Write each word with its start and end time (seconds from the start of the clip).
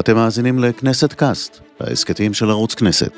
אתם 0.00 0.14
מאזינים 0.16 0.58
לכנסת 0.58 1.12
קאסט, 1.12 1.60
ההסכתים 1.80 2.34
של 2.34 2.50
ערוץ 2.50 2.74
כנסת. 2.74 3.12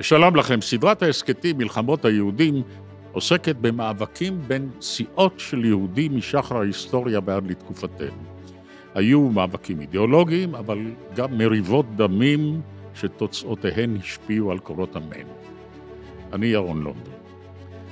שלום 0.00 0.36
לכם, 0.36 0.60
סדרת 0.60 1.02
ההסכתים 1.02 1.58
מלחמות 1.58 2.04
היהודים 2.04 2.62
עוסקת 3.12 3.56
במאבקים 3.56 4.40
בין 4.46 4.70
סיעות 4.80 5.34
של 5.36 5.64
יהודים 5.64 6.16
משחר 6.16 6.56
ההיסטוריה 6.56 7.20
ועד 7.24 7.50
לתקופתנו. 7.50 8.22
היו 8.94 9.20
מאבקים 9.20 9.80
אידיאולוגיים, 9.80 10.54
אבל 10.54 10.78
גם 11.14 11.38
מריבות 11.38 11.96
דמים 11.96 12.60
שתוצאותיהן 12.94 13.96
השפיעו 13.96 14.50
על 14.50 14.58
קורות 14.58 14.96
עמנו. 14.96 15.34
אני 16.32 16.46
ירון 16.46 16.82
לונדון. 16.82 17.21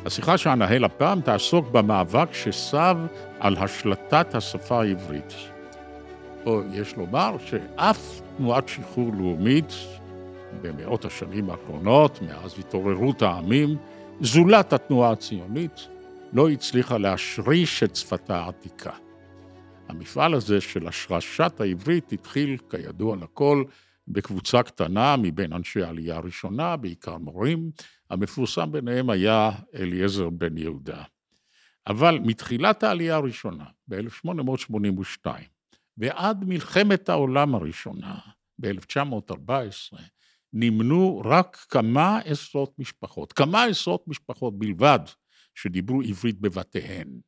השיחה 0.06 0.38
שאנהל 0.38 0.84
הפעם 0.84 1.20
תעסוק 1.20 1.68
במאבק 1.68 2.34
שסב 2.34 2.96
על 3.40 3.56
השלטת 3.56 4.34
השפה 4.34 4.82
העברית. 4.82 5.34
או 6.46 6.62
יש 6.72 6.96
לומר 6.96 7.36
שאף 7.46 8.20
תנועת 8.36 8.68
שחרור 8.68 9.12
לאומית 9.18 9.72
במאות 10.62 11.04
השנים 11.04 11.50
האחרונות, 11.50 12.22
מאז 12.22 12.54
התעוררות 12.58 13.22
העמים, 13.22 13.76
זולת 14.20 14.72
התנועה 14.72 15.12
הציונית, 15.12 15.88
לא 16.32 16.50
הצליחה 16.50 16.98
להשריש 16.98 17.82
את 17.82 17.96
שפתה 17.96 18.40
העתיקה. 18.40 18.92
המפעל 19.88 20.34
הזה 20.34 20.60
של 20.60 20.88
השרשת 20.88 21.60
העברית 21.60 22.12
התחיל, 22.12 22.56
כידוע 22.70 23.16
לכל, 23.16 23.64
בקבוצה 24.08 24.62
קטנה 24.62 25.16
מבין 25.16 25.52
אנשי 25.52 25.82
העלייה 25.82 26.16
הראשונה, 26.16 26.76
בעיקר 26.76 27.18
מורים, 27.18 27.70
המפורסם 28.10 28.72
ביניהם 28.72 29.10
היה 29.10 29.50
אליעזר 29.74 30.30
בן 30.30 30.58
יהודה. 30.58 31.02
אבל 31.86 32.18
מתחילת 32.18 32.82
העלייה 32.82 33.16
הראשונה, 33.16 33.64
ב-1882, 33.88 35.26
ועד 35.96 36.44
מלחמת 36.44 37.08
העולם 37.08 37.54
הראשונה, 37.54 38.18
ב-1914, 38.58 39.96
נמנו 40.52 41.22
רק 41.24 41.56
כמה 41.68 42.18
עשרות 42.18 42.78
משפחות, 42.78 43.32
כמה 43.32 43.64
עשרות 43.64 44.08
משפחות 44.08 44.58
בלבד, 44.58 45.00
שדיברו 45.54 46.00
עברית 46.02 46.40
בבתיהן. 46.40 47.20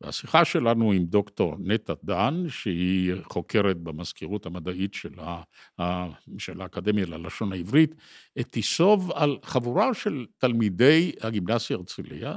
והשיחה 0.00 0.44
שלנו 0.44 0.92
עם 0.92 1.04
דוקטור 1.04 1.56
נטע 1.58 1.94
דן, 2.04 2.44
שהיא 2.48 3.12
חוקרת 3.22 3.76
במזכירות 3.76 4.46
המדעית 4.46 4.94
של, 4.94 5.14
ה, 5.78 6.06
של 6.38 6.60
האקדמיה 6.60 7.06
ללשון 7.06 7.52
העברית, 7.52 7.94
תיסוב 8.50 9.12
על 9.12 9.38
חבורה 9.42 9.94
של 9.94 10.26
תלמידי 10.38 11.12
הגימנסיה 11.20 11.76
הרצליה, 11.76 12.36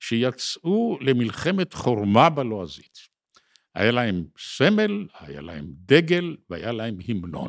שיצאו 0.00 0.98
למלחמת 1.00 1.72
חורמה 1.74 2.30
בלועזית. 2.30 2.98
היה 3.74 3.90
להם 3.90 4.24
סמל, 4.38 5.06
היה 5.20 5.40
להם 5.40 5.66
דגל 5.68 6.36
והיה 6.50 6.72
להם 6.72 6.98
המנון. 7.08 7.48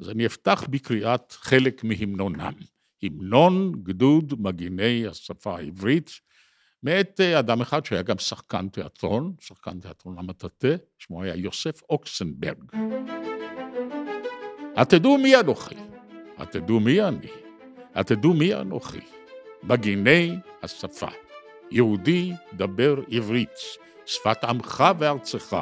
אז 0.00 0.10
אני 0.10 0.26
אפתח 0.26 0.64
בקריאת 0.70 1.32
חלק 1.32 1.84
מהמנונם. 1.84 2.52
המנון 3.02 3.72
גדוד 3.82 4.34
מגיני 4.38 5.06
השפה 5.06 5.56
העברית, 5.56 6.10
מאת 6.84 7.20
אה, 7.20 7.38
אדם 7.38 7.60
אחד 7.60 7.84
שהיה 7.84 8.02
גם 8.02 8.18
שחקן 8.18 8.68
תיאטרון, 8.68 9.32
שחקן 9.40 9.80
תיאטרון 9.80 10.18
המטאטה, 10.18 10.68
שמו 10.98 11.22
היה 11.22 11.34
יוסף 11.34 11.82
אוקסנברג. 11.90 12.72
התדעו 14.76 15.18
מי 15.18 15.36
אנוכי, 15.36 15.74
התדעו 16.38 16.80
מי 16.80 17.02
אני, 17.02 17.28
התדעו 17.94 18.34
מי 18.34 18.54
אנוכי, 18.54 19.00
מגיני 19.62 20.36
השפה. 20.62 21.08
יהודי, 21.70 22.32
דבר 22.52 22.94
עברית, 23.10 23.58
שפת 24.06 24.44
עמך 24.44 24.84
וארצך. 24.98 25.56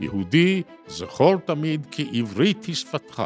יהודי, 0.00 0.62
זכור 0.86 1.36
תמיד 1.36 1.86
כי 1.90 2.10
עברית 2.14 2.64
היא 2.64 2.74
שפתך. 2.74 3.22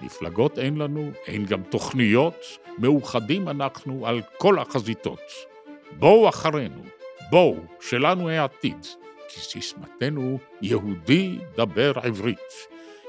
מפלגות 0.00 0.58
אין 0.58 0.76
לנו, 0.76 1.10
אין 1.26 1.44
גם 1.44 1.62
תוכניות, 1.62 2.36
מאוחדים 2.78 3.48
אנחנו 3.48 4.06
על 4.06 4.22
כל 4.38 4.58
החזיתות. 4.58 5.53
בואו 5.92 6.28
אחרינו, 6.28 6.82
בואו, 7.30 7.56
שלנו 7.80 8.28
העתיד, 8.28 8.86
כי 9.28 9.40
סיסמתנו 9.40 10.38
יהודי 10.62 11.38
דבר 11.56 11.92
עברית. 12.02 12.38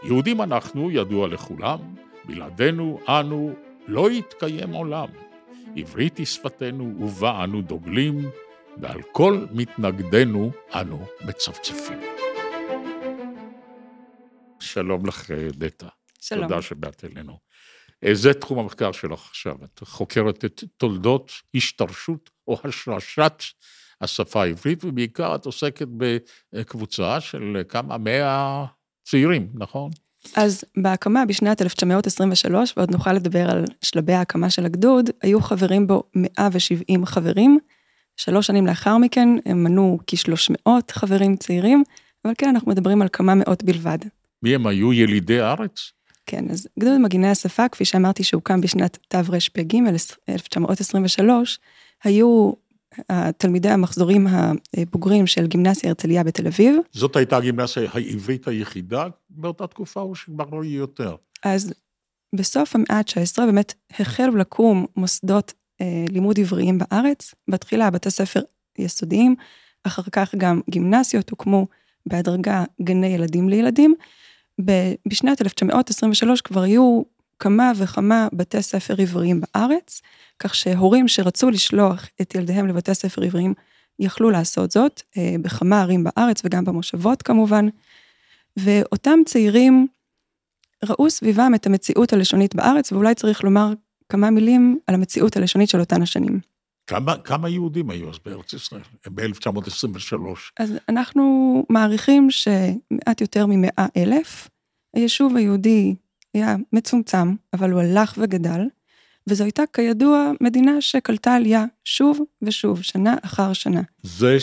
יהודים 0.04 0.42
אנחנו, 0.42 0.92
ידוע 0.92 1.28
לכולם, 1.28 1.80
בלעדינו 2.26 3.00
אנו 3.08 3.54
לא 3.88 4.12
יתקיים 4.12 4.72
עולם. 4.72 5.08
עברית 5.76 6.18
היא 6.18 6.26
שפתנו 6.26 6.96
ובה 7.00 7.44
אנו 7.44 7.62
דוגלים, 7.62 8.30
ועל 8.78 9.02
כל 9.12 9.46
מתנגדנו 9.52 10.52
אנו 10.74 11.06
מצפצפים. 11.26 12.00
שלום 14.60 15.06
לך, 15.06 15.32
דטה. 15.32 15.88
שלום. 16.22 16.48
תודה 16.48 16.62
שבאת 16.62 17.06
אלינו. 17.06 17.38
אה, 18.04 18.16
זה 18.16 18.34
תחום 18.34 18.60
המחקר 18.60 18.92
שלך 18.92 19.28
עכשיו, 19.30 19.56
את 19.64 19.80
חוקרת 19.84 20.46
את 20.46 20.64
תולדות 20.78 21.32
השתרשות 21.56 22.30
או 22.48 22.60
השרשת 22.64 23.44
השפה 24.02 24.42
העברית, 24.44 24.86
ובעיקר 24.86 25.36
את 25.36 25.46
עוסקת 25.46 25.88
בקבוצה 26.54 27.22
של 27.22 27.62
כמה 27.70 27.98
מאה 27.98 28.66
צעירים, 29.04 29.50
נכון? 29.54 29.92
אז 30.36 30.64
בהקמה 30.78 31.26
בשנת 31.26 31.62
1923, 31.62 32.74
ועוד 32.78 32.92
נוכל 32.92 33.14
לדבר 33.14 33.50
על 33.50 33.66
שלבי 33.82 34.14
ההקמה 34.14 34.50
של 34.50 34.66
הגדוד, 34.66 35.10
היו 35.22 35.42
חברים 35.42 35.88
בו 35.88 36.04
170 36.16 37.06
חברים. 37.06 37.60
שלוש 38.18 38.48
שנים 38.48 38.68
לאחר 38.68 38.98
מכן 38.98 39.30
הם 39.46 39.64
מנו 39.64 40.00
כ-300 40.08 40.70
חברים 40.92 41.36
צעירים, 41.36 41.84
אבל 42.26 42.34
כן, 42.38 42.50
אנחנו 42.50 42.72
מדברים 42.72 43.02
על 43.02 43.08
כמה 43.14 43.36
מאות 43.36 43.64
בלבד. 43.64 43.98
מי 44.44 44.56
הם 44.56 44.68
היו 44.68 44.94
ילידי 44.94 45.40
הארץ? 45.40 45.92
כן, 46.26 46.46
אז 46.50 46.68
גדוד 46.80 46.98
מגיני 46.98 47.30
השפה, 47.30 47.70
כפי 47.70 47.86
שאמרתי 47.86 48.24
שהוקם 48.24 48.62
בשנת 48.62 48.98
תרפ"ג, 49.08 49.76
1923, 50.30 51.60
היו 52.04 52.52
תלמידי 53.38 53.70
המחזורים 53.70 54.28
הבוגרים 54.28 55.28
של 55.28 55.48
גימנסיה 55.48 55.90
הרצליה 55.90 56.24
בתל 56.24 56.48
אביב. 56.48 56.76
זאת 56.92 57.16
הייתה 57.16 57.38
הגימנסיה 57.38 57.84
העברית 57.94 58.48
היחידה 58.48 59.08
באותה 59.30 59.68
תקופה, 59.68 60.02
או 60.02 60.16
שכבר 60.16 60.46
לא 60.52 60.64
יהיה 60.64 60.78
יותר? 60.78 61.16
אז 61.44 61.74
בסוף 62.36 62.76
המאה 62.76 62.98
ה-19 62.98 63.46
באמת 63.46 63.74
החלו 64.00 64.36
לקום 64.36 64.86
מוסדות 64.96 65.54
אה, 65.82 66.06
לימוד 66.10 66.40
עבריים 66.40 66.78
בארץ, 66.78 67.34
בתחילה 67.48 67.90
בתי 67.90 68.12
ספר 68.12 68.42
יסודיים, 68.78 69.36
אחר 69.84 70.02
כך 70.12 70.36
גם 70.36 70.62
גימנסיות 70.70 71.30
הוקמו 71.30 71.68
בהדרגה 72.06 72.64
גני 72.82 73.08
ילדים 73.08 73.50
לילדים. 73.50 73.96
בשנת 75.08 75.42
1923 75.42 76.42
כבר 76.42 76.62
היו 76.62 77.02
כמה 77.40 77.72
וכמה 77.76 78.28
בתי 78.34 78.62
ספר 78.62 78.96
עבריים 79.02 79.42
בארץ, 79.42 80.02
כך 80.40 80.56
שהורים 80.56 81.08
שרצו 81.08 81.50
לשלוח 81.50 82.06
את 82.22 82.36
ילדיהם 82.36 82.68
לבתי 82.68 82.96
ספר 82.96 83.22
עבריים 83.22 83.54
יכלו 84.00 84.30
לעשות 84.30 84.72
זאת 84.72 85.02
אה, 85.18 85.36
בכמה 85.42 85.82
ערים 85.82 86.04
בארץ 86.04 86.42
וגם 86.46 86.66
במושבות 86.66 87.22
כמובן. 87.22 87.68
ואותם 88.58 89.20
צעירים 89.26 89.88
ראו 90.86 91.10
סביבם 91.10 91.52
את 91.56 91.66
המציאות 91.66 92.14
הלשונית 92.14 92.56
בארץ, 92.56 92.92
ואולי 92.92 93.16
צריך 93.16 93.44
לומר 93.44 93.74
כמה 94.10 94.30
מילים 94.30 94.80
על 94.88 94.96
המציאות 94.96 95.38
הלשונית 95.38 95.70
של 95.70 95.80
אותן 95.80 96.02
השנים. 96.02 96.55
כמה, 96.88 97.18
כמה 97.18 97.50
יהודים 97.50 97.90
היו 97.90 98.10
אז 98.10 98.16
בארץ 98.26 98.54
ישראל, 98.54 98.82
ב-1923? 99.14 100.16
אז 100.60 100.74
אנחנו 100.90 101.66
מעריכים 101.70 102.32
שמעט 102.32 103.22
יותר 103.22 103.46
ממאה 103.46 103.86
אלף. 103.98 104.50
היישוב 104.94 105.36
היהודי 105.36 105.96
היה 106.34 106.56
מצומצם, 106.74 107.36
אבל 107.54 107.72
הוא 107.72 107.82
הלך 107.82 108.14
וגדל, 108.18 108.62
וזו 109.30 109.44
הייתה 109.44 109.64
כידוע 109.74 110.32
מדינה 110.42 110.82
שקלטה 110.82 111.36
עלייה 111.36 111.66
שוב 111.86 112.20
ושוב, 112.42 112.82
שנה 112.82 113.16
אחר 113.22 113.54
שנה. 113.54 113.82
זה 114.04 114.38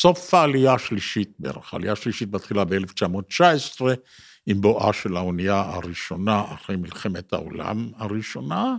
סוף 0.00 0.34
העלייה 0.34 0.74
השלישית 0.74 1.32
בערך, 1.38 1.74
העלייה 1.74 1.92
השלישית 1.92 2.32
מתחילה 2.32 2.64
ב-1919, 2.64 3.80
עם 4.46 4.60
בואה 4.60 4.92
של 4.92 5.16
האונייה 5.16 5.60
הראשונה 5.60 6.42
אחרי 6.54 6.76
מלחמת 6.76 7.32
העולם 7.32 7.88
הראשונה. 7.96 8.76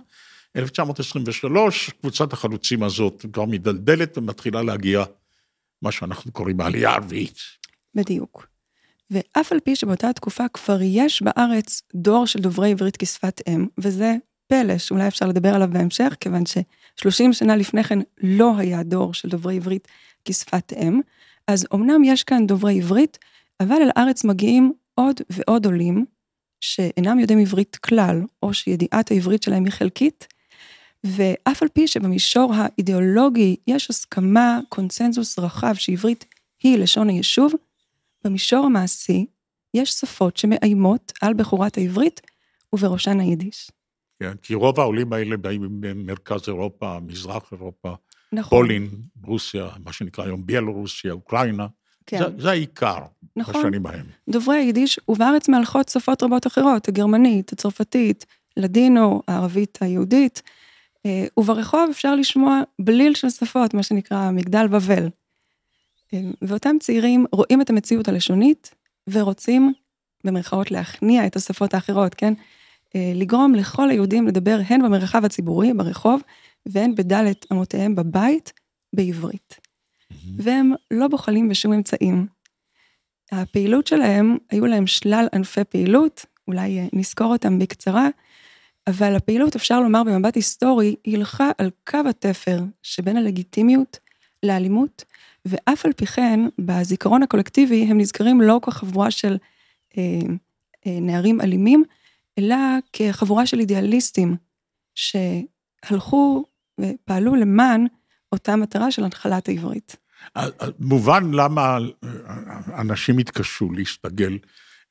1923, 0.56 1.90
קבוצת 1.90 2.34
החלוצים 2.34 2.84
הזאת 2.84 3.26
כבר 3.34 3.46
מדלדלת 3.46 4.18
ומתחילה 4.18 4.62
להגיע 4.62 5.04
מה 5.82 5.92
שאנחנו 5.92 6.32
קוראים 6.32 6.62
העלייה 6.62 6.92
הרביעית. 6.92 7.38
בדיוק. 7.96 8.48
ואף 9.12 9.52
על 9.52 9.60
פי 9.60 9.76
שבאותה 9.76 10.14
תקופה 10.14 10.48
כבר 10.48 10.78
יש 10.82 11.22
בארץ 11.22 11.82
דור 11.96 12.28
של 12.28 12.40
דוברי 12.40 12.72
עברית 12.72 12.98
כשפת 12.98 13.42
אם, 13.48 13.68
וזה 13.78 14.16
פלא 14.48 14.78
שאולי 14.78 15.08
אפשר 15.08 15.28
לדבר 15.28 15.56
עליו 15.56 15.70
בהמשך, 15.72 16.16
כיוון 16.20 16.46
ש-30 16.46 17.34
שנה 17.34 17.56
לפני 17.56 17.84
כן 17.84 18.00
לא 18.24 18.58
היה 18.58 18.84
דור 18.84 19.14
של 19.14 19.30
דוברי 19.30 19.56
עברית 19.56 19.88
כשפת 20.26 20.74
אם, 20.74 21.02
אז 21.48 21.68
אמנם 21.74 22.04
יש 22.04 22.24
כאן 22.24 22.48
דוברי 22.48 22.78
עברית, 22.78 23.18
אבל 23.60 23.76
אל 23.76 23.90
הארץ 23.96 24.24
מגיעים 24.24 24.74
עוד 24.96 25.22
ועוד 25.30 25.66
עולים 25.66 26.06
שאינם 26.62 27.20
יודעים 27.20 27.40
עברית 27.40 27.76
כלל, 27.76 28.22
או 28.44 28.54
שידיעת 28.54 29.12
העברית 29.12 29.44
שלהם 29.44 29.66
היא 29.66 29.72
חלקית, 29.72 30.28
ואף 31.06 31.62
על 31.62 31.68
פי 31.68 31.88
שבמישור 31.88 32.54
האידיאולוגי 32.56 33.56
יש 33.68 33.90
הסכמה, 33.90 34.60
קונצנזוס 34.70 35.40
רחב 35.40 35.74
שעברית 35.74 36.26
היא 36.64 36.78
לשון 36.78 37.10
היישוב, 37.10 37.54
במישור 38.24 38.66
המעשי 38.66 39.26
יש 39.74 39.90
שפות 39.90 40.38
שמאיימות 40.38 41.14
על 41.22 41.34
בחורת 41.34 41.78
העברית, 41.78 42.22
ובראשן 42.74 43.20
היידיש. 43.20 43.72
כן, 44.20 44.34
כי 44.42 44.54
רוב 44.54 44.80
העולים 44.80 45.14
האלה 45.14 45.38
באים 45.38 45.82
ממרכז 45.82 46.42
אירופה, 46.48 47.00
מזרח 47.00 47.52
אירופה, 47.52 47.96
נכון. 48.34 48.60
פולין, 48.60 48.90
רוסיה, 49.24 49.70
מה 49.86 49.94
שנקרא 49.94 50.26
היום 50.26 50.46
ביאלורוסיה, 50.46 51.12
אוקראינה. 51.12 51.68
כן. 52.06 52.18
זה, 52.18 52.26
זה 52.38 52.50
העיקר 52.50 53.00
נכון. 53.36 53.62
בשנים 53.62 53.86
ההם. 53.86 54.06
דוברי 54.30 54.58
היידיש, 54.58 55.00
ובארץ 55.10 55.50
מהלכות 55.50 55.90
שפות 55.90 56.24
רבות 56.24 56.48
אחרות, 56.48 56.88
הגרמנית, 56.88 57.54
הצרפתית, 57.54 58.26
לדינו, 58.58 59.22
הערבית 59.28 59.78
היהודית, 59.82 60.42
וברחוב 61.38 61.90
אפשר 61.92 62.16
לשמוע 62.16 62.62
בליל 62.80 63.16
של 63.16 63.30
שפות, 63.30 63.74
מה 63.74 63.84
שנקרא 63.84 64.32
מגדל 64.32 64.68
בבל. 64.68 65.10
אה, 66.14 66.20
ואותם 66.42 66.76
צעירים 66.80 67.26
רואים 67.32 67.62
את 67.62 67.70
המציאות 67.70 68.08
הלשונית, 68.08 68.76
ורוצים, 69.10 69.74
במרכאות, 70.24 70.72
להכניע 70.72 71.28
את 71.28 71.36
השפות 71.36 71.74
האחרות, 71.74 72.14
כן? 72.14 72.34
אה, 72.96 73.12
לגרום 73.16 73.56
לכל 73.56 73.90
היהודים 73.90 74.28
לדבר 74.28 74.60
הן 74.68 74.82
במרחב 74.82 75.26
הציבורי, 75.26 75.74
ברחוב, 75.74 76.22
והן 76.66 76.96
בדלת 76.96 77.46
אמותיהם 77.52 77.96
בבית, 77.96 78.54
בעברית. 78.94 79.60
והם 80.38 80.74
לא 80.92 81.08
בוחלים 81.08 81.50
בשום 81.50 81.74
אמצעים. 81.74 82.28
הפעילות 83.32 83.88
שלהם, 83.88 84.38
היו 84.50 84.66
להם 84.66 84.88
שלל 84.88 85.28
ענפי 85.34 85.64
פעילות, 85.64 86.26
אולי 86.48 86.80
אה, 86.80 86.88
נזכור 86.94 87.28
אותם 87.28 87.60
בקצרה, 87.60 88.08
אבל 88.88 89.16
הפעילות, 89.16 89.56
אפשר 89.56 89.80
לומר 89.80 90.04
במבט 90.04 90.36
היסטורי, 90.36 90.96
הילכה 91.04 91.52
על 91.58 91.70
קו 91.88 92.00
התפר 92.10 92.60
שבין 92.82 93.18
הלגיטימיות 93.18 94.00
לאלימות, 94.44 95.04
ואף 95.46 95.86
על 95.86 95.94
פי 95.94 96.06
כן, 96.06 96.40
בזיכרון 96.60 97.24
הקולקטיבי 97.24 97.84
הם 97.84 97.98
נזכרים 97.98 98.42
לא 98.42 98.60
כחבורה 98.66 99.12
של 99.12 99.38
אה, 99.98 100.04
אה, 100.88 100.98
נערים 101.02 101.42
אלימים, 101.42 101.84
אלא 102.40 102.56
כחבורה 102.94 103.46
של 103.46 103.60
אידיאליסטים 103.60 104.36
שהלכו 104.96 106.46
ופעלו 106.80 107.36
למען 107.36 107.88
אותה 108.32 108.56
מטרה 108.56 108.92
של 108.92 109.04
הנחלת 109.04 109.48
העברית. 109.48 109.96
מובן 110.80 111.32
למה 111.34 111.78
אנשים 112.78 113.18
התקשו 113.18 113.72
להסתגל 113.72 114.38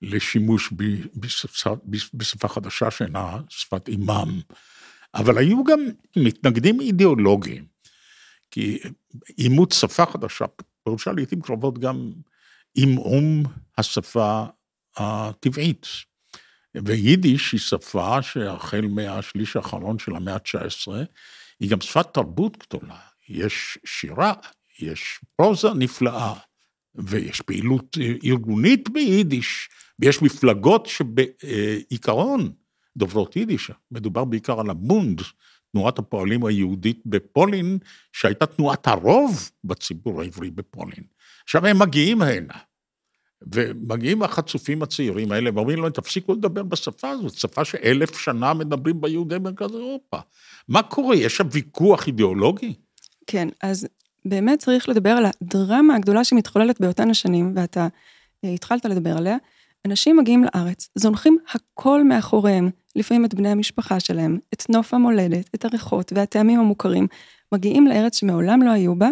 לשימוש 0.05 0.73
בשפה, 1.17 1.75
בשפה 2.15 2.49
חדשה 2.49 2.91
שאינה 2.91 3.41
שפת 3.49 3.89
אימם, 3.89 4.41
אבל 5.15 5.39
היו 5.39 5.65
גם 5.65 5.81
מתנגדים 6.17 6.81
אידיאולוגיים, 6.81 7.65
כי 8.51 8.79
אימוץ 9.39 9.81
שפה 9.81 10.07
חדשה 10.07 10.45
פירושה 10.85 11.13
לעיתים 11.13 11.41
קרובות 11.41 11.79
גם 11.79 12.13
עמעום 12.75 13.43
השפה 13.79 14.45
הטבעית. 14.97 15.87
ויידיש 16.75 17.53
היא 17.53 17.61
שפה 17.61 18.23
שהחל 18.23 18.81
מהשליש 18.81 19.57
האחרון 19.57 19.99
של 19.99 20.17
המאה 20.17 20.35
ה-19, 20.35 20.93
היא 21.61 21.71
גם 21.71 21.81
שפת 21.81 22.15
תרבות 22.15 22.57
גדולה. 22.59 22.99
יש 23.29 23.79
שירה, 23.85 24.33
יש 24.81 25.21
פרוזה 25.37 25.69
נפלאה, 25.75 26.35
ויש 26.95 27.41
פעילות 27.41 27.99
ארגונית 28.25 28.89
ביידיש, 28.89 29.69
ויש 29.99 30.23
מפלגות 30.23 30.87
שבעיקרון 30.87 32.53
דוברות 32.97 33.37
יידיש. 33.37 33.71
מדובר 33.91 34.25
בעיקר 34.25 34.61
על 34.61 34.71
הבונד, 34.71 35.23
תנועת 35.73 35.99
הפועלים 35.99 36.45
היהודית 36.45 37.03
בפולין, 37.07 37.79
שהייתה 38.13 38.47
תנועת 38.47 38.89
הרוב 38.89 39.51
בציבור 39.65 40.23
העברי 40.23 40.51
בפולין. 40.51 41.05
עכשיו 41.45 41.67
הם 41.67 41.79
מגיעים 41.79 42.23
הנה. 42.23 42.55
ומגיעים 43.55 44.23
החצופים 44.23 44.83
הצעירים 44.83 45.33
האלה 45.33 45.51
ואומרים 45.55 45.83
להם, 45.83 45.93
תפסיקו 45.93 46.33
לדבר 46.33 46.63
בשפה 46.63 47.11
הזאת, 47.11 47.35
שפה 47.35 47.65
שאלף 47.65 48.19
שנה 48.19 48.55
מדברים 48.55 49.01
ביהודי 49.01 49.39
מרכז 49.39 49.71
אירופה. 49.71 50.19
מה 50.69 50.83
קורה? 50.83 51.17
יש 51.17 51.37
שם 51.37 51.45
ויכוח 51.53 52.07
אידיאולוגי? 52.07 52.75
כן, 53.27 53.49
אז 53.63 53.87
באמת 54.25 54.59
צריך 54.59 54.89
לדבר 54.89 55.11
על 55.11 55.25
הדרמה 55.27 55.95
הגדולה 55.97 56.25
שמתחוללת 56.25 56.81
באותן 56.81 57.11
השנים, 57.11 57.53
ואתה 57.57 57.89
אה, 58.45 58.51
התחלת 58.51 58.85
לדבר 58.85 59.17
עליה. 59.17 59.37
אנשים 59.87 60.17
מגיעים 60.17 60.45
לארץ, 60.45 60.89
זונחים 60.95 61.39
הכל 61.55 62.05
מאחוריהם, 62.05 62.71
לפעמים 62.97 63.25
את 63.25 63.35
בני 63.35 63.49
המשפחה 63.49 64.01
שלהם, 64.01 64.39
את 64.55 64.71
נוף 64.71 64.95
המולדת, 64.95 65.51
את 65.55 65.65
הריחות 65.65 66.13
והטעמים 66.15 66.61
המוכרים, 66.61 67.07
מגיעים 67.53 67.87
לארץ 67.87 68.19
שמעולם 68.19 68.63
לא 68.63 68.71
היו 68.71 68.95
בה, 68.95 69.09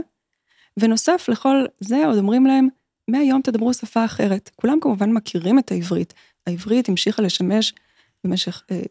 ונוסף 0.77 1.29
לכל 1.29 1.65
זה 1.81 2.07
עוד 2.07 2.19
אומרים 2.19 2.47
להם, 2.47 2.69
מהיום 3.09 3.43
תדברו 3.43 3.75
שפה 3.75 4.05
אחרת. 4.05 4.51
כולם 4.57 4.81
כמובן 4.81 5.13
מכירים 5.13 5.59
את 5.59 5.71
העברית. 5.73 6.15
העברית 6.47 6.89
המשיכה 6.89 7.23
לשמש 7.23 7.75
במשך 8.25 8.63
אה, 8.71 8.83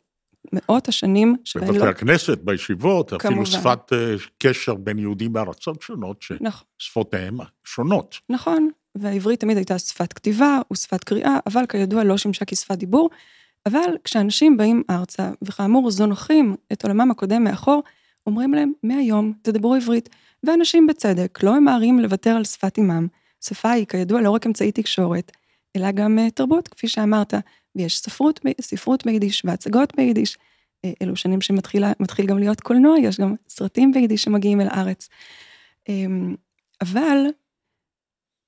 מאות 0.53 0.87
השנים 0.87 1.35
שבהן 1.43 1.67
לא... 1.67 1.73
בבתי 1.73 1.87
הכנסת, 1.87 2.37
בישיבות, 2.37 3.09
כמובן. 3.09 3.41
אפילו 3.41 3.45
שפת 3.45 3.93
אה, 3.93 4.15
קשר 4.37 4.73
בין 4.73 4.99
יהודים 4.99 5.33
בארצות 5.33 5.81
שונות, 5.81 6.25
נכון. 6.41 6.67
ששפותיהם 6.77 7.37
שונות. 7.63 8.15
נכון, 8.29 8.69
והעברית 8.95 9.39
תמיד 9.39 9.57
הייתה 9.57 9.79
שפת 9.79 10.13
כתיבה 10.13 10.59
ושפת 10.73 11.03
קריאה, 11.03 11.37
אבל 11.47 11.65
כידוע 11.65 12.03
לא 12.03 12.17
שימשה 12.17 12.45
כשפת 12.45 12.75
דיבור. 12.77 13.09
אבל 13.65 13.97
כשאנשים 14.03 14.57
באים 14.57 14.83
ארצה, 14.89 15.31
וכאמור 15.41 15.91
זונחים 15.91 16.55
את 16.73 16.83
עולמם 16.83 17.11
הקודם 17.11 17.43
מאחור, 17.43 17.83
אומרים 18.27 18.53
להם, 18.53 18.71
מהיום 18.83 19.33
תדברו 19.41 19.75
עברית. 19.75 20.09
ואנשים 20.43 20.87
בצדק 20.87 21.43
לא 21.43 21.59
ממהרים 21.59 21.99
לוותר 21.99 22.29
על 22.29 22.43
שפת 22.43 22.77
אימם. 22.77 23.07
שפה 23.45 23.71
היא 23.71 23.85
כידוע 23.85 24.21
לא 24.21 24.29
רק 24.29 24.47
אמצעי 24.47 24.71
תקשורת, 24.71 25.31
אלא 25.75 25.91
גם 25.91 26.19
uh, 26.19 26.31
תרבות, 26.31 26.67
כפי 26.67 26.87
שאמרת, 26.87 27.33
ויש 27.75 27.99
ספרות, 27.99 28.39
ספרות 28.61 29.05
ביידיש 29.05 29.41
והצגות 29.45 29.95
ביידיש. 29.95 30.37
Uh, 30.85 30.89
אלו 31.01 31.15
שנים 31.15 31.41
שמתחיל 31.41 32.25
גם 32.27 32.39
להיות 32.39 32.61
קולנוע, 32.61 32.99
יש 32.99 33.19
גם 33.19 33.35
סרטים 33.49 33.91
ביידיש 33.91 34.23
שמגיעים 34.23 34.61
אל 34.61 34.67
הארץ. 34.69 35.09
Um, 35.89 35.91
אבל 36.81 37.17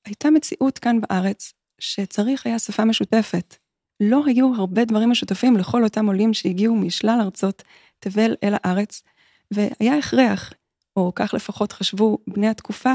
הייתה 0.06 0.30
מציאות 0.30 0.80
כאן 0.80 1.02
בארץ 1.02 1.54
שצריך 1.80 2.46
היה 2.46 2.60
שפה 2.60 2.86
משותפת. 2.86 3.56
לא 4.00 4.24
היו 4.26 4.56
הרבה 4.56 4.86
דברים 4.86 5.10
משותפים 5.10 5.58
לכל 5.58 5.84
אותם 5.84 6.06
עולים 6.06 6.34
שהגיעו 6.34 6.76
משלל 6.76 7.20
ארצות 7.22 7.64
תבל 8.00 8.36
אל 8.44 8.54
הארץ, 8.64 9.04
והיה 9.52 9.98
הכרח, 9.98 10.54
או 10.96 11.12
כך 11.16 11.34
לפחות 11.34 11.72
חשבו 11.72 12.18
בני 12.28 12.48
התקופה, 12.48 12.94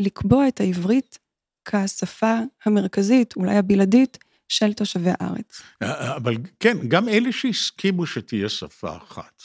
לקבוע 0.00 0.48
את 0.48 0.60
העברית 0.60 1.18
כשפה 1.64 2.34
המרכזית, 2.64 3.36
אולי 3.36 3.56
הבלעדית, 3.56 4.18
של 4.48 4.72
תושבי 4.72 5.10
הארץ. 5.18 5.62
אבל 6.16 6.34
כן, 6.60 6.88
גם 6.88 7.08
אלה 7.08 7.32
שהסכימו 7.32 8.06
שתהיה 8.06 8.48
שפה 8.48 8.96
אחת, 8.96 9.42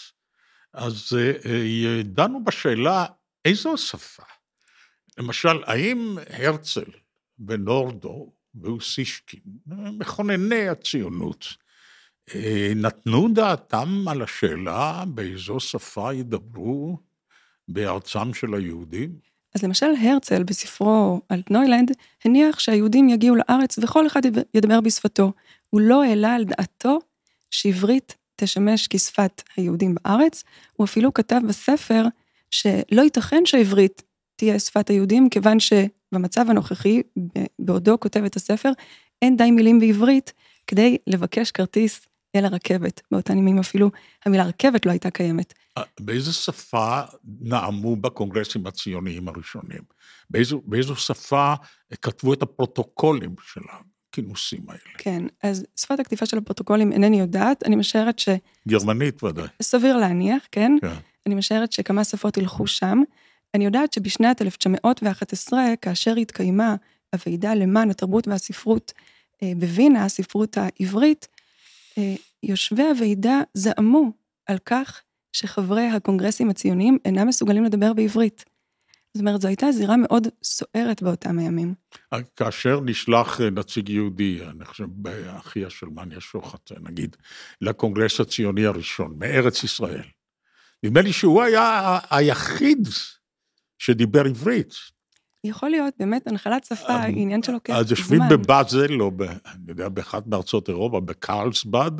אז 0.73 1.09
אה, 1.45 2.01
דנו 2.03 2.43
בשאלה 2.43 3.05
איזו 3.45 3.77
שפה. 3.77 4.23
למשל, 5.17 5.63
האם 5.65 6.17
הרצל 6.29 6.91
ונורדו 7.47 8.33
ואוסישקין, 8.55 9.41
מכונני 9.99 10.69
הציונות, 10.69 11.45
אה, 12.35 12.71
נתנו 12.75 13.27
דעתם 13.33 14.07
על 14.07 14.21
השאלה 14.21 15.03
באיזו 15.07 15.59
שפה 15.59 16.13
ידברו 16.13 16.99
בארצם 17.67 18.33
של 18.33 18.53
היהודים? 18.53 19.30
אז 19.55 19.63
למשל 19.63 19.85
הרצל 20.01 20.43
בספרו 20.43 21.21
על 21.29 21.41
נוילנד 21.49 21.91
הניח 22.25 22.59
שהיהודים 22.59 23.09
יגיעו 23.09 23.35
לארץ 23.35 23.79
וכל 23.81 24.07
אחד 24.07 24.21
ידבר 24.53 24.81
בשפתו. 24.81 25.31
הוא 25.69 25.81
לא 25.81 26.03
העלה 26.03 26.35
על 26.35 26.43
דעתו 26.43 26.99
שעברית 27.51 28.15
תשמש 28.35 28.87
כשפת 28.87 29.41
היהודים 29.57 29.95
בארץ, 29.95 30.43
הוא 30.73 30.85
אפילו 30.85 31.13
כתב 31.13 31.39
בספר 31.47 32.05
שלא 32.51 33.01
ייתכן 33.01 33.45
שעברית 33.45 34.03
תהיה 34.35 34.59
שפת 34.59 34.89
היהודים, 34.89 35.29
כיוון 35.29 35.57
שבמצב 35.59 36.49
הנוכחי, 36.49 37.01
בעודו 37.59 37.99
כותב 37.99 38.23
את 38.23 38.35
הספר, 38.35 38.71
אין 39.21 39.37
די 39.37 39.51
מילים 39.51 39.79
בעברית 39.79 40.33
כדי 40.67 40.97
לבקש 41.07 41.51
כרטיס 41.51 42.07
אל 42.35 42.45
הרכבת. 42.45 43.01
באותן 43.11 43.37
ימים 43.37 43.59
אפילו 43.59 43.91
המילה 44.25 44.43
רכבת 44.43 44.85
לא 44.85 44.91
הייתה 44.91 45.09
קיימת. 45.09 45.53
אה, 45.77 45.83
באיזו 45.99 46.33
שפה 46.33 47.01
נאמו 47.41 47.95
בקונגרסים 47.95 48.67
הציוניים 48.67 49.27
הראשונים? 49.27 49.81
באיזו, 50.29 50.61
באיזו 50.65 50.95
שפה 50.95 51.53
כתבו 52.01 52.33
את 52.33 52.41
הפרוטוקולים 52.41 53.35
של 53.53 53.61
הכינוסים 53.69 54.69
האלה? 54.69 54.97
כן, 54.97 55.23
אז 55.43 55.65
שפת 55.75 55.99
הכתיבה 55.99 56.25
של 56.25 56.37
הפרוטוקולים 56.37 56.91
אינני 56.91 57.19
יודעת, 57.19 57.63
אני 57.63 57.75
משערת 57.75 58.19
ש... 58.19 58.29
גרמנית 58.67 59.23
ודאי. 59.23 59.47
סביר 59.61 59.97
להניח, 59.97 60.43
כן? 60.51 60.71
כן. 60.81 60.95
אני 61.25 61.35
משערת 61.35 61.71
שכמה 61.71 62.03
שפות 62.03 62.37
ילכו 62.37 62.67
שם. 62.67 63.01
אני 63.53 63.65
יודעת 63.65 63.93
שבשנת 63.93 64.41
1911, 64.41 65.63
כאשר 65.81 66.15
התקיימה 66.15 66.75
הוועידה 67.13 67.53
למען 67.53 67.89
התרבות 67.89 68.27
והספרות 68.27 68.93
אה, 69.43 69.51
בווינה, 69.57 70.05
הספרות 70.05 70.57
העברית, 70.57 71.27
אה, 71.97 72.15
יושבי 72.43 72.83
הוועידה 72.83 73.41
זעמו 73.53 74.11
על 74.45 74.57
כך 74.65 75.01
שחברי 75.31 75.87
הקונגרסים 75.87 76.49
הציוניים 76.49 76.97
אינם 77.05 77.27
מסוגלים 77.27 77.63
לדבר 77.63 77.93
בעברית. 77.93 78.45
זאת 79.13 79.21
אומרת, 79.21 79.41
זו 79.41 79.47
הייתה 79.47 79.71
זירה 79.71 79.95
מאוד 79.97 80.27
סוערת 80.43 81.03
באותם 81.03 81.39
הימים. 81.39 81.73
כאשר 82.35 82.79
נשלח 82.81 83.41
נציג 83.41 83.89
יהודי, 83.89 84.39
אני 84.49 84.65
חושב 84.65 84.85
באחיה 84.87 85.69
של 85.69 85.87
מניה 85.87 86.19
שוחט, 86.19 86.71
נגיד, 86.81 87.15
לקונגרס 87.61 88.19
הציוני 88.19 88.65
הראשון, 88.65 89.15
מארץ 89.19 89.63
ישראל, 89.63 90.03
נדמה 90.83 91.01
לי 91.01 91.13
שהוא 91.13 91.43
היה 91.43 91.99
היחיד 92.09 92.87
שדיבר 93.79 94.25
עברית. 94.25 94.73
יכול 95.43 95.69
להיות, 95.69 95.93
באמת, 95.99 96.27
הנחלת 96.27 96.65
שפה, 96.65 96.89
אה, 96.89 97.05
עניין 97.05 97.43
שלוקח 97.43 97.73
זמן. 97.73 97.79
אז 97.81 97.91
יושבים 97.91 98.21
בבאזל, 98.29 99.01
או 99.01 99.11
ב, 99.11 99.21
אני 99.21 99.37
יודע, 99.67 99.89
באחת 99.89 100.27
מארצות 100.27 100.69
אירופה, 100.69 100.99
בקרלסבד, 100.99 101.91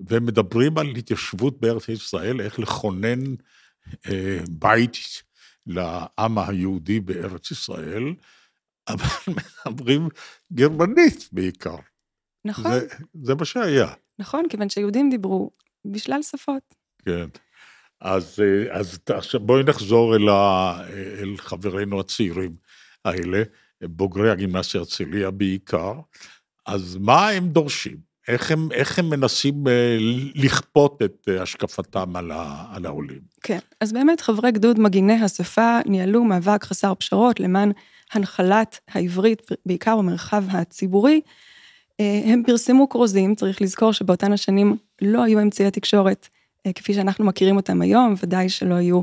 ומדברים 0.00 0.78
על 0.78 0.86
התיישבות 0.86 1.60
בארץ 1.60 1.88
ישראל, 1.88 2.40
איך 2.40 2.58
לכונן 2.58 3.34
אה, 4.06 4.38
בית 4.50 4.96
לעם 5.66 6.38
היהודי 6.38 7.00
בארץ 7.00 7.50
ישראל, 7.50 8.02
אבל 8.88 9.34
מדברים 9.66 10.08
גרמנית 10.52 11.28
בעיקר. 11.32 11.76
נכון. 12.44 12.72
זה, 12.72 12.86
זה 13.22 13.34
מה 13.34 13.44
שהיה. 13.44 13.92
נכון, 14.18 14.44
כיוון 14.48 14.68
שיהודים 14.68 15.10
דיברו 15.10 15.50
בשלל 15.84 16.22
שפות. 16.22 16.74
כן. 17.04 17.26
אז, 18.00 18.40
אה, 18.40 18.78
אז 18.78 18.98
עכשיו 19.08 19.40
בואי 19.40 19.62
נחזור 19.62 20.16
אל, 20.16 20.28
ה, 20.28 20.80
אל 21.20 21.36
חברינו 21.36 22.00
הצעירים 22.00 22.52
האלה, 23.04 23.42
בוגרי 23.82 24.30
הגימנסיה 24.30 24.80
הרצליה 24.80 25.30
בעיקר. 25.30 25.92
אז 26.66 26.96
מה 27.00 27.28
הם 27.28 27.48
דורשים? 27.48 28.13
איך 28.28 28.50
הם, 28.50 28.68
איך 28.72 28.98
הם 28.98 29.10
מנסים 29.10 29.68
אה, 29.68 29.96
לכפות 30.34 31.02
את 31.02 31.28
אה, 31.28 31.42
השקפתם 31.42 32.16
על, 32.16 32.30
ה, 32.30 32.64
על 32.72 32.86
העולים? 32.86 33.20
כן, 33.42 33.58
אז 33.80 33.92
באמת 33.92 34.20
חברי 34.20 34.52
גדוד 34.52 34.80
מגיני 34.80 35.22
השפה 35.24 35.78
ניהלו 35.86 36.24
מאבק 36.24 36.64
חסר 36.64 36.94
פשרות 36.94 37.40
למען 37.40 37.72
הנחלת 38.12 38.80
העברית, 38.88 39.42
בעיקר 39.66 39.96
במרחב 39.96 40.44
הציבורי. 40.50 41.20
הם 41.98 42.42
פרסמו 42.46 42.88
כרוזים, 42.88 43.34
צריך 43.34 43.62
לזכור 43.62 43.92
שבאותן 43.92 44.32
השנים 44.32 44.76
לא 45.02 45.22
היו 45.22 45.40
אמצעי 45.40 45.66
התקשורת 45.66 46.28
אה, 46.66 46.72
כפי 46.72 46.94
שאנחנו 46.94 47.24
מכירים 47.24 47.56
אותם 47.56 47.82
היום, 47.82 48.14
ודאי 48.22 48.48
שלא 48.48 48.74
היו 48.74 49.00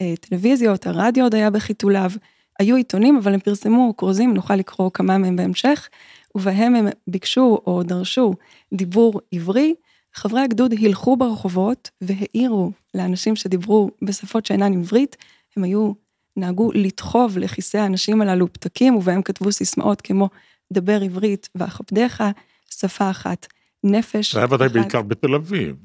אה, 0.00 0.14
טלוויזיות, 0.20 0.86
הרדיו 0.86 1.24
עוד 1.24 1.34
היה 1.34 1.50
בחיתוליו, 1.50 2.10
היו 2.58 2.76
עיתונים, 2.76 3.16
אבל 3.16 3.34
הם 3.34 3.40
פרסמו 3.40 3.94
כרוזים, 3.96 4.34
נוכל 4.34 4.56
לקרוא 4.56 4.90
כמה 4.94 5.18
מהם 5.18 5.36
בהמשך, 5.36 5.88
ובהם 6.34 6.74
הם 6.74 6.86
ביקשו 7.06 7.58
או 7.66 7.82
דרשו 7.82 8.34
דיבור 8.74 9.20
עברי. 9.32 9.74
חברי 10.14 10.40
הגדוד 10.40 10.72
הילכו 10.72 11.16
ברחובות 11.16 11.90
והעירו 12.00 12.70
לאנשים 12.94 13.36
שדיברו 13.36 13.90
בשפות 14.02 14.46
שאינן 14.46 14.72
עברית, 14.72 15.16
הם 15.56 15.64
היו, 15.64 15.92
נהגו 16.36 16.72
לדחוב 16.72 17.38
לכיסי 17.38 17.78
האנשים 17.78 18.22
הללו 18.22 18.52
פתקים, 18.52 18.96
ובהם 18.96 19.22
כתבו 19.22 19.52
סיסמאות 19.52 20.00
כמו 20.00 20.28
דבר 20.72 21.02
עברית 21.02 21.48
ואכבדך, 21.54 22.24
שפה 22.70 23.10
אחת. 23.10 23.46
נפש. 23.84 24.32
זה 24.32 24.38
היה 24.38 24.46
ודאי 24.50 24.68
בעיקר 24.68 25.02
בתל 25.02 25.34
אביב. 25.34 25.76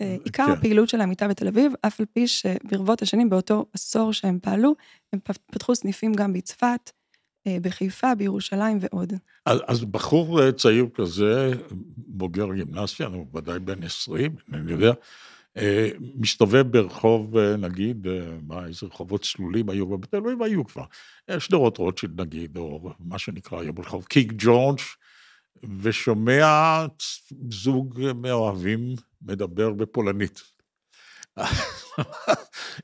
אה, 0.00 0.16
עיקר 0.24 0.46
כן. 0.46 0.52
הפעילות 0.52 0.88
שלהם 0.88 1.08
הייתה 1.08 1.28
בתל 1.28 1.48
אביב, 1.48 1.72
אף 1.86 2.00
על 2.00 2.06
פי 2.12 2.28
שברבות 2.28 3.02
השנים, 3.02 3.30
באותו 3.30 3.66
עשור 3.72 4.12
שהם 4.12 4.38
פעלו, 4.42 4.74
הם 5.12 5.18
פתחו 5.50 5.74
סניפים 5.74 6.12
גם 6.12 6.32
בצפת, 6.32 6.64
אה, 6.64 7.03
בחיפה, 7.48 8.14
בירושלים 8.14 8.78
ועוד. 8.80 9.12
אז, 9.46 9.58
אז 9.66 9.84
בחור 9.84 10.42
אה, 10.42 10.52
צעיר 10.52 10.86
כזה, 10.94 11.52
בוגר 11.96 12.54
גימנסיה, 12.54 13.06
הוא 13.06 13.26
ודאי 13.34 13.58
בן 13.58 13.82
20, 13.82 14.34
אני 14.52 14.72
יודע, 14.72 14.92
מסתובב 16.14 16.66
ברחוב, 16.70 17.38
נגיד, 17.38 18.06
מה, 18.46 18.66
איזה 18.66 18.86
רחובות 18.86 19.22
צלולים 19.22 19.68
היו, 19.68 19.98
בתל 19.98 20.16
אביב 20.16 20.42
היו 20.42 20.66
כבר, 20.66 20.84
שדרות 21.38 21.78
רוטשילד 21.78 22.20
נגיד, 22.20 22.56
או 22.56 22.92
מה 23.00 23.18
שנקרא 23.18 23.60
היום 23.60 23.78
רחוב 23.78 24.04
קיק 24.04 24.32
ג'ורג', 24.38 24.78
ושומע 25.82 26.86
זוג 27.50 28.00
מאוהבים 28.14 28.94
מדבר 29.22 29.70
בפולנית. 29.70 30.42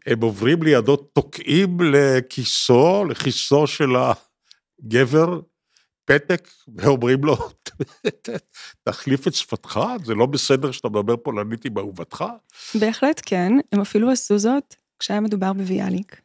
הם 0.07 0.21
עוברים 0.21 0.63
לידו, 0.63 0.97
תוקעים 0.97 1.79
לכיסו, 1.81 3.05
לכיסו 3.05 3.67
של 3.67 3.97
הגבר, 4.85 5.41
פתק, 6.05 6.49
ואומרים 6.77 7.25
לו, 7.25 7.37
תחליף 8.85 9.29
את 9.29 9.35
שפתך, 9.35 9.81
זה 10.05 10.15
לא 10.15 10.27
בסדר 10.27 10.71
שאתה 10.71 10.89
מדבר 10.89 11.17
פולנית 11.17 11.65
עם 11.65 11.79
אהובתך? 11.79 12.25
בהחלט 12.75 13.21
כן, 13.27 13.53
הם 13.73 13.81
אפילו 13.81 14.11
עשו 14.11 14.39
זאת 14.39 14.75
כשהיה 14.99 15.21
מדובר 15.21 15.53
בביאליק. 15.53 16.21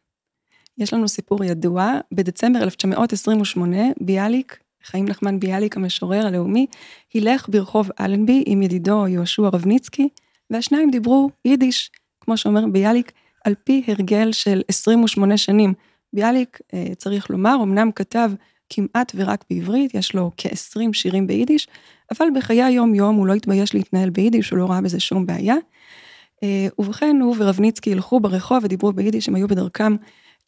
יש 0.77 0.93
לנו 0.93 1.07
סיפור 1.07 1.43
ידוע, 1.43 1.91
בדצמבר 2.11 2.63
1928, 2.63 3.77
ביאליק 4.01 4.59
חיים 4.85 5.05
נחמן 5.05 5.39
ביאליק 5.39 5.77
המשורר 5.77 6.27
הלאומי, 6.27 6.67
הילך 7.13 7.49
ברחוב 7.49 7.89
אלנבי 7.99 8.43
עם 8.45 8.61
ידידו 8.61 9.07
יהושע 9.07 9.41
רבניצקי, 9.41 10.09
והשניים 10.49 10.91
דיברו 10.91 11.29
יידיש, 11.45 11.91
כמו 12.21 12.37
שאומר 12.37 12.65
ביאליק, 12.71 13.11
על 13.43 13.53
פי 13.63 13.83
הרגל 13.87 14.31
של 14.31 14.61
28 14.67 15.37
שנים. 15.37 15.73
ביאליק, 16.15 16.59
אה, 16.73 16.95
צריך 16.97 17.29
לומר, 17.29 17.55
אמנם 17.63 17.91
כתב 17.91 18.31
כמעט 18.69 19.11
ורק 19.15 19.45
בעברית, 19.49 19.93
יש 19.93 20.15
לו 20.15 20.31
כ-20 20.37 20.93
שירים 20.93 21.27
ביידיש, 21.27 21.67
אבל 22.11 22.27
בחיי 22.35 22.63
היום-יום 22.63 23.15
הוא 23.15 23.27
לא 23.27 23.33
התבייש 23.33 23.73
להתנהל 23.73 24.09
ביידיש, 24.09 24.49
הוא 24.49 24.59
לא 24.59 24.65
ראה 24.65 24.81
בזה 24.81 24.99
שום 24.99 25.25
בעיה. 25.25 25.55
אה, 26.43 26.67
ובכן, 26.79 27.15
הוא 27.21 27.35
ורבניצקי 27.39 27.91
הלכו 27.91 28.19
ברחוב 28.19 28.63
ודיברו 28.63 28.93
ביידיש, 28.93 29.27
הם 29.27 29.35
היו 29.35 29.47
בדרכם 29.47 29.95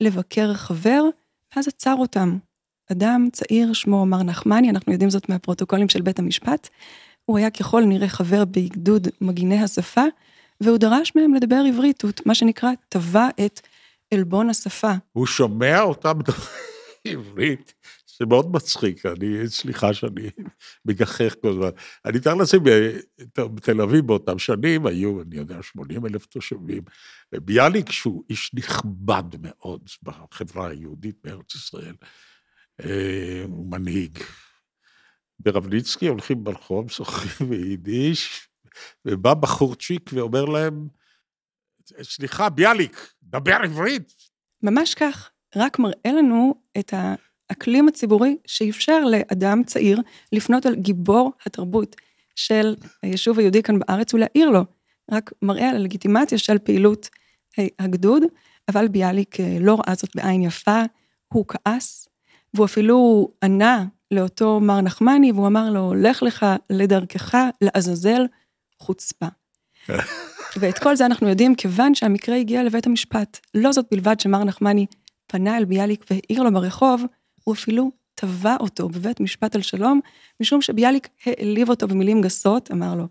לבקר 0.02 0.54
חבר, 0.54 1.04
ואז 1.56 1.68
עצר 1.68 1.96
אותם 2.00 2.38
אדם 2.92 3.28
צעיר, 3.32 3.74
שמו 3.74 4.06
מר 4.06 4.24
נחמני, 4.24 4.70
אנחנו 4.70 4.92
יודעים 4.92 5.10
זאת 5.10 5.30
מהפרוטוקולים 5.30 5.90
של 5.90 6.02
בית 6.02 6.20
המשפט. 6.20 6.70
הוא 7.26 7.38
היה 7.38 7.50
ככל 7.50 7.84
נראה 7.86 8.08
חבר 8.08 8.46
באגדוד 8.46 9.08
מגיני 9.22 9.64
השפה, 9.64 10.04
והוא 10.62 10.78
דרש 10.78 11.12
מהם 11.16 11.34
לדבר 11.34 11.64
עברית, 11.68 12.02
הוא 12.02 12.12
מה 12.26 12.36
שנקרא, 12.36 12.72
טבע 12.90 13.30
את 13.46 13.60
עלבון 14.14 14.50
השפה. 14.50 14.92
הוא 15.12 15.26
שומע 15.26 15.82
אותם 15.82 16.20
מדברים 16.20 16.48
עברית, 17.06 17.74
זה 18.20 18.26
מאוד 18.26 18.52
מצחיק, 18.52 19.06
אני, 19.06 19.50
סליחה 19.50 19.94
שאני 19.94 20.30
מגחך 20.86 21.36
כל 21.42 21.50
הזמן. 21.50 21.70
אני 22.06 22.18
מתאר 22.18 22.34
לעצמי, 22.34 22.60
בתל 23.38 23.82
אביב 23.82 24.08
באותם 24.08 24.40
שנים 24.40 24.86
היו, 24.86 25.22
אני 25.22 25.36
יודע, 25.36 25.64
80 25.64 26.06
אלף 26.06 26.26
תושבים, 26.26 26.84
וביאליק, 27.34 27.92
שהוא 27.92 28.24
איש 28.30 28.52
נכבד 28.54 29.24
מאוד 29.40 29.90
בחברה 30.04 30.68
היהודית 30.68 31.16
בארץ 31.24 31.56
ישראל, 31.56 31.96
אה, 32.86 33.44
הוא 33.48 33.72
מנהיג. 33.72 34.20
ברבניצקי 35.40 36.08
הולכים 36.08 36.44
ברחוב, 36.44 36.86
משוחחים 36.86 37.50
ביידיש, 37.50 38.50
ובא 39.06 39.34
בחורצ'יק 39.34 40.10
ואומר 40.14 40.46
להם, 40.46 40.88
סליחה, 42.02 42.50
ביאליק, 42.50 43.14
דבר 43.28 43.58
עברית. 43.64 44.14
ממש 44.64 44.94
כך, 44.94 45.32
רק 45.56 45.80
מראה 45.80 46.12
לנו 46.18 46.56
את 46.80 46.94
האקלים 47.50 47.88
הציבורי 47.88 48.38
שאפשר 48.48 49.00
לאדם 49.06 49.64
צעיר 49.64 50.02
לפנות 50.32 50.66
על 50.66 50.76
גיבור 50.76 51.32
התרבות 51.46 51.96
של 52.36 52.76
היישוב 53.04 53.40
היהודי 53.40 53.64
כאן 53.64 53.80
בארץ 53.80 54.14
ולהעיר 54.14 54.50
לו. 54.50 54.62
רק 55.12 55.32
מראה 55.42 55.70
על 55.70 55.76
הלגיטימציה 55.76 56.38
של 56.38 56.58
פעילות 56.58 57.10
הגדוד, 57.80 58.24
אבל 58.70 58.88
ביאליק 58.88 59.40
אה, 59.40 59.58
לא 59.60 59.76
ראה 59.76 59.96
זאת 59.96 60.16
בעין 60.16 60.42
יפה, 60.42 60.82
הוא 61.34 61.46
כעס, 61.48 62.08
והוא 62.54 62.66
אפילו 62.66 63.28
ענה 63.44 63.86
לאותו 64.12 64.60
מר 64.60 64.82
נחמני, 64.82 65.32
והוא 65.32 65.48
אמר 65.48 65.70
לו, 65.70 65.94
לך 65.94 66.24
לך 66.24 66.46
לדרכך, 66.70 67.38
לעזאזל, 67.62 68.26
חוצפה. 68.80 69.28
ואת 70.60 70.80
כל 70.80 70.96
זה 70.96 71.06
אנחנו 71.06 71.30
יודעים 71.30 71.56
כיוון 71.56 71.96
שהמקרה 71.96 72.36
הגיע 72.36 72.64
לבית 72.64 72.88
המשפט. 72.88 73.40
לא 73.54 73.72
זאת 73.72 73.86
בלבד 73.92 74.20
שמר 74.20 74.44
נחמני 74.44 74.86
פנה 75.28 75.58
אל 75.58 75.66
ביאליק 75.66 76.06
והעיר 76.12 76.44
לו 76.44 76.54
ברחוב, 76.54 77.04
הוא 77.44 77.56
אפילו 77.56 77.92
תבע 78.16 78.56
אותו 78.60 78.90
בבית 78.90 79.20
משפט 79.20 79.56
על 79.56 79.62
שלום, 79.62 80.00
משום 80.40 80.62
שביאליק 80.62 81.08
העליב 81.26 81.70
אותו 81.70 81.88
במילים 81.88 82.22
גסות, 82.22 82.72
אמר 82.72 82.96
לו, 82.96 83.08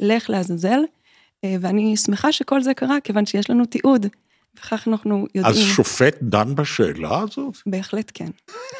לך 0.00 0.30
לעזאזל, 0.30 0.80
אה, 1.44 1.56
ואני 1.60 1.96
שמחה 1.96 2.32
שכל 2.32 2.62
זה 2.62 2.74
קרה, 2.74 3.00
כיוון 3.00 3.26
שיש 3.26 3.50
לנו 3.50 3.64
תיעוד 3.64 4.06
וכך 4.56 4.88
אנחנו 4.88 5.26
יודעים. 5.34 5.54
אז 5.54 5.58
שופט 5.58 6.16
דן 6.22 6.54
בשאלה 6.54 7.18
הזאת? 7.18 7.56
בהחלט 7.66 8.10
כן. 8.14 8.30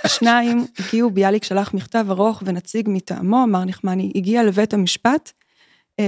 שניים 0.06 0.66
הגיעו, 0.78 1.10
ביאליק 1.10 1.44
שלח 1.44 1.74
מכתב 1.74 2.06
ארוך 2.10 2.42
ונציג 2.46 2.88
מטעמו, 2.88 3.46
מר 3.46 3.64
נחמני, 3.64 4.12
הגיע 4.14 4.42
לבית 4.42 4.74
המשפט, 4.74 5.32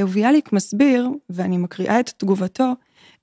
וביאליק 0.04 0.52
מסביר, 0.52 1.08
ואני 1.30 1.58
מקריאה 1.58 2.00
את 2.00 2.10
תגובתו, 2.16 2.72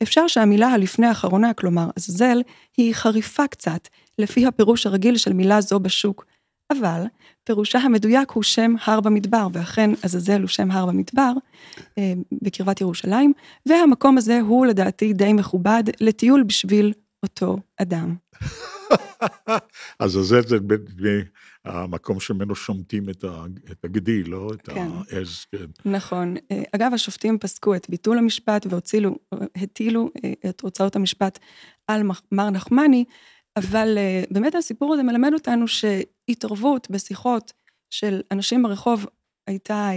אפשר 0.04 0.28
שהמילה 0.28 0.68
הלפני 0.68 1.08
האחרונה, 1.08 1.54
כלומר 1.54 1.90
עזאזל, 1.96 2.42
היא 2.78 2.94
חריפה 2.94 3.48
קצת, 3.48 3.88
לפי 4.20 4.46
הפירוש 4.46 4.86
הרגיל 4.86 5.18
של 5.18 5.34
מילה 5.34 5.62
זו 5.62 5.80
בשוק, 5.80 6.26
אבל 6.72 7.04
פירושה 7.44 7.80
המדויק 7.80 8.32
הוא 8.32 8.44
שם 8.44 8.76
הר 8.86 9.00
במדבר, 9.02 9.48
ואכן 9.54 9.90
עזאזל 10.04 10.42
הוא 10.42 10.48
שם 10.48 10.72
הר 10.72 10.86
במדבר, 10.86 11.34
אה, 11.98 12.14
בקרבת 12.42 12.82
ירושלים, 12.82 13.34
והמקום 13.66 14.18
הזה 14.18 14.40
הוא 14.40 14.66
לדעתי 14.66 15.14
די 15.14 15.34
מכובד 15.34 15.84
לטיול 16.00 16.44
בשביל 16.44 16.94
אותו 17.24 17.58
אדם. 17.78 18.16
עזאזל 20.00 20.42
זה 20.48 20.58
המקום 21.66 22.20
שממנו 22.20 22.56
שומטים 22.56 23.10
את 23.10 23.84
הגדי, 23.84 24.24
לא 24.24 24.50
את 24.54 24.70
כן. 24.70 24.88
העז. 25.12 25.46
כן. 25.52 25.90
נכון. 25.90 26.36
אה, 26.52 26.64
אגב, 26.76 26.94
השופטים 26.94 27.38
פסקו 27.40 27.76
את 27.76 27.90
ביטול 27.90 28.18
המשפט 28.18 28.68
והטילו 28.70 30.10
אה, 30.26 30.50
את 30.50 30.62
הוצאות 30.62 30.96
המשפט 30.96 31.40
על 31.88 32.04
מר 32.32 32.50
נחמני, 32.50 33.06
אבל 33.58 33.98
אה, 33.98 34.24
באמת 34.32 34.56
הסיפור 34.56 34.94
הזה 34.94 35.04
מלמד 35.04 35.34
אותנו 35.34 35.68
שהתערבות 35.68 36.88
בשיחות 36.90 37.54
של 37.90 38.22
אנשים 38.32 38.64
ברחוב 38.64 39.06
הייתה 39.48 39.90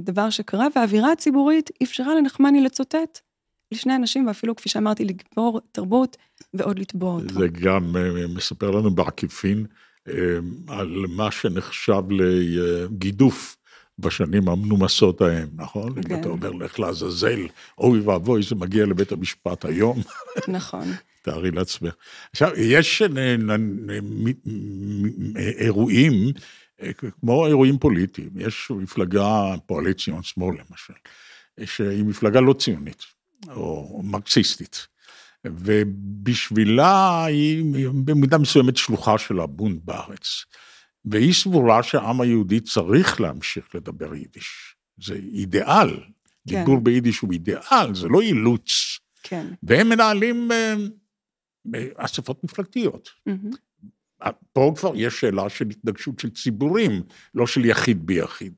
דבר 0.00 0.30
שקרה, 0.30 0.66
והאווירה 0.76 1.12
הציבורית 1.12 1.70
אפשרה 1.82 2.14
לנחמני 2.14 2.60
לצוטט 2.60 3.20
לשני 3.74 3.96
אנשים, 3.96 4.26
ואפילו, 4.26 4.56
כפי 4.56 4.68
שאמרתי, 4.68 5.04
לגבור 5.04 5.60
תרבות 5.72 6.16
ועוד 6.54 6.78
לתבוע 6.78 7.14
אותה. 7.14 7.34
זה 7.34 7.48
גם 7.48 7.96
מספר 8.34 8.70
לנו 8.70 8.90
בעקיפין 8.90 9.66
על 10.68 11.04
מה 11.08 11.30
שנחשב 11.30 12.02
לגידוף 12.10 13.56
בשנים 13.98 14.48
המנומסות 14.48 15.20
ההם, 15.20 15.48
נכון? 15.56 16.02
כן. 16.02 16.14
אם 16.14 16.20
אתה 16.20 16.28
אומר, 16.28 16.50
לך 16.50 16.80
לעזאזל, 16.80 17.40
אוי 17.78 18.00
ואבוי, 18.00 18.42
זה 18.42 18.54
מגיע 18.54 18.86
לבית 18.86 19.12
המשפט 19.12 19.64
היום. 19.64 20.00
נכון. 20.48 20.88
תארי 21.22 21.50
לעצמך. 21.50 21.94
עכשיו, 22.30 22.50
יש 22.56 23.02
אירועים, 25.58 26.12
כמו 27.20 27.46
אירועים 27.46 27.78
פוליטיים, 27.78 28.30
יש 28.36 28.70
מפלגה, 28.70 29.54
פועלי 29.66 29.94
ציון 29.94 30.22
שמאל 30.22 30.56
למשל, 30.70 30.94
שהיא 31.64 32.04
מפלגה 32.04 32.40
לא 32.40 32.52
ציונית, 32.52 33.02
או 33.50 34.02
מרקסיסטית. 34.04 34.86
ובשבילה 35.44 37.24
היא 37.24 37.64
במידה 38.04 38.38
מסוימת 38.38 38.76
שלוחה 38.76 39.18
של 39.18 39.40
הבונד 39.40 39.80
בארץ. 39.84 40.44
והיא 41.04 41.34
סבורה 41.34 41.82
שהעם 41.82 42.20
היהודי 42.20 42.60
צריך 42.60 43.20
להמשיך 43.20 43.74
לדבר 43.74 44.14
יידיש. 44.14 44.76
זה 45.02 45.14
אידיאל. 45.14 46.00
כן. 46.48 46.58
דיבור 46.58 46.80
ביידיש 46.80 47.18
הוא 47.18 47.32
אידיאל, 47.32 47.94
זה 47.94 48.08
לא 48.08 48.20
אילוץ. 48.20 48.98
כן. 49.22 49.46
והם 49.62 49.88
מנהלים 49.88 50.52
אה, 50.52 50.74
אספות 51.96 52.44
מפלגתיות. 52.44 53.10
Mm-hmm. 53.28 54.28
פה 54.52 54.74
כבר 54.76 54.92
יש 54.94 55.20
שאלה 55.20 55.50
של 55.50 55.68
התנגשות 55.70 56.20
של 56.20 56.30
ציבורים, 56.30 57.02
לא 57.34 57.46
של 57.46 57.64
יחיד 57.64 58.06
ביחיד. 58.06 58.54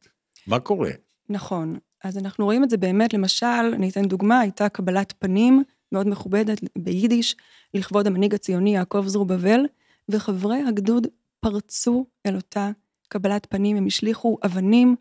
מה 0.46 0.60
קורה? 0.60 0.90
נכון. 1.28 1.78
אז 2.06 2.18
אנחנו 2.18 2.44
רואים 2.44 2.64
את 2.64 2.70
זה 2.70 2.76
באמת, 2.76 3.14
למשל, 3.14 3.46
אני 3.46 3.88
אתן 3.88 4.08
דוגמה, 4.08 4.40
הייתה 4.40 4.68
קבלת 4.68 5.14
פנים 5.18 5.62
מאוד 5.92 6.08
מכובדת 6.08 6.60
ביידיש, 6.78 7.36
לכבוד 7.74 8.06
המנהיג 8.06 8.34
הציוני 8.34 8.74
יעקב 8.74 9.04
זרובבל, 9.06 9.60
וחברי 10.08 10.62
הגדוד 10.68 11.06
פרצו 11.40 12.06
אל 12.26 12.36
אותה 12.36 12.70
קבלת 13.08 13.46
פנים, 13.46 13.76
הם 13.76 13.86
השליכו 13.86 14.38
אבנים 14.44 14.96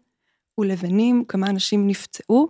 ולבנים, 0.58 1.26
כמה 1.28 1.50
אנשים 1.50 1.88
נפצעו, 1.88 2.48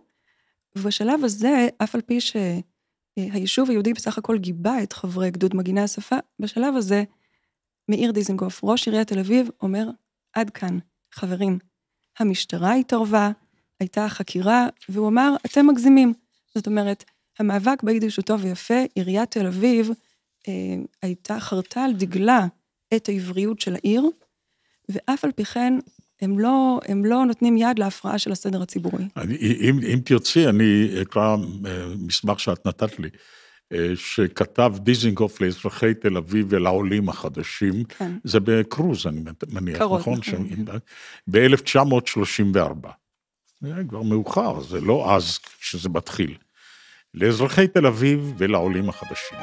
ובשלב 0.76 1.24
הזה, 1.24 1.68
אף 1.84 1.96
על 1.96 2.02
פי 2.02 2.20
שהיישוב 2.22 3.70
היהודי 3.70 3.94
בסך 3.94 4.18
הכל 4.18 4.38
גיבה 4.38 4.84
את 4.84 4.94
חברי 4.94 5.32
גדוד 5.32 5.56
מגיני 5.56 5.82
השפה, 5.82 6.16
בשלב 6.40 6.76
הזה, 6.76 7.04
מאיר 7.90 8.12
דיזנגוף, 8.12 8.64
ראש 8.64 8.88
עיריית 8.88 9.08
תל 9.08 9.20
אביב, 9.20 9.50
אומר, 9.62 9.90
עד 10.34 10.50
כאן, 10.50 10.78
חברים, 11.12 11.60
המשטרה 12.20 12.74
התערבה, 12.74 13.32
הייתה 13.80 14.10
חקירה, 14.10 14.68
והוא 14.90 15.08
אמר, 15.08 15.36
אתם 15.46 15.68
מגזימים. 15.68 16.14
זאת 16.56 16.68
אומרת, 16.68 17.04
המאבק 17.40 17.84
ביידיש 17.84 18.16
הוא 18.16 18.24
טוב 18.24 18.44
ויפה, 18.44 18.84
עיריית 18.96 19.32
תל 19.32 19.48
אביב 19.48 19.90
אה, 20.48 20.54
הייתה, 21.02 21.40
חרתה 21.40 21.84
על 21.84 21.94
דגלה 21.94 22.46
את 22.96 23.10
העבריות 23.10 23.60
של 23.60 23.76
העיר, 23.76 24.10
ואף 24.90 25.26
על 25.26 25.32
פי 25.32 25.46
כן, 25.46 25.74
הם 26.22 26.40
לא, 26.40 26.80
הם 26.88 27.06
לא 27.06 27.26
נותנים 27.26 27.58
יד 27.58 27.80
להפרעה 27.80 28.18
של 28.18 28.32
הסדר 28.32 28.62
הציבורי. 28.62 29.04
אני, 29.18 29.38
אם, 29.38 29.80
אם 29.94 30.00
תרצי, 30.06 30.48
אני 30.48 30.90
אקרא 31.02 31.36
אה, 31.66 31.86
מסמך 32.00 32.40
שאת 32.40 32.68
נתת 32.68 33.00
לי, 33.00 33.10
אה, 33.74 33.92
שכתב 33.96 34.74
דיזינגוף 34.80 35.42
לאזרחי 35.42 35.94
תל 35.94 36.18
אביב 36.18 36.46
ולעולים 36.50 37.10
החדשים, 37.10 37.84
כן. 37.84 38.12
זה 38.24 38.40
בקרוז, 38.40 39.08
אני 39.08 39.22
מניח, 39.52 39.78
קרות, 39.78 40.00
נכון? 40.00 40.20
נכון. 40.20 40.66
ב-1934. 41.28 43.05
זה 43.62 43.74
כבר 43.90 44.02
מאוחר, 44.02 44.62
זה 44.62 44.82
לא 44.82 45.16
אז 45.16 45.38
כשזה 45.38 45.90
מתחיל. 45.90 46.38
לאזרחי 47.14 47.68
תל 47.68 47.86
אביב 47.86 48.34
ולעולים 48.38 48.90
החדשים. 48.90 49.38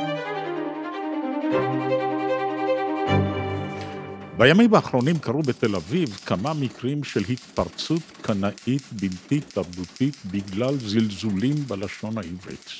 בימים 4.37 4.75
האחרונים 4.75 5.19
קרו 5.19 5.43
בתל 5.43 5.77
אביב 5.77 6.09
כמה 6.27 6.55
מקרים 6.55 7.05
של 7.05 7.21
התפרצות 7.29 8.03
קנאית 8.23 8.83
בלתי 8.93 9.41
תרבותית 9.41 10.17
בגלל 10.31 10.75
זלזולים 10.79 11.55
בלשון 11.55 12.19
העברית. 12.19 12.71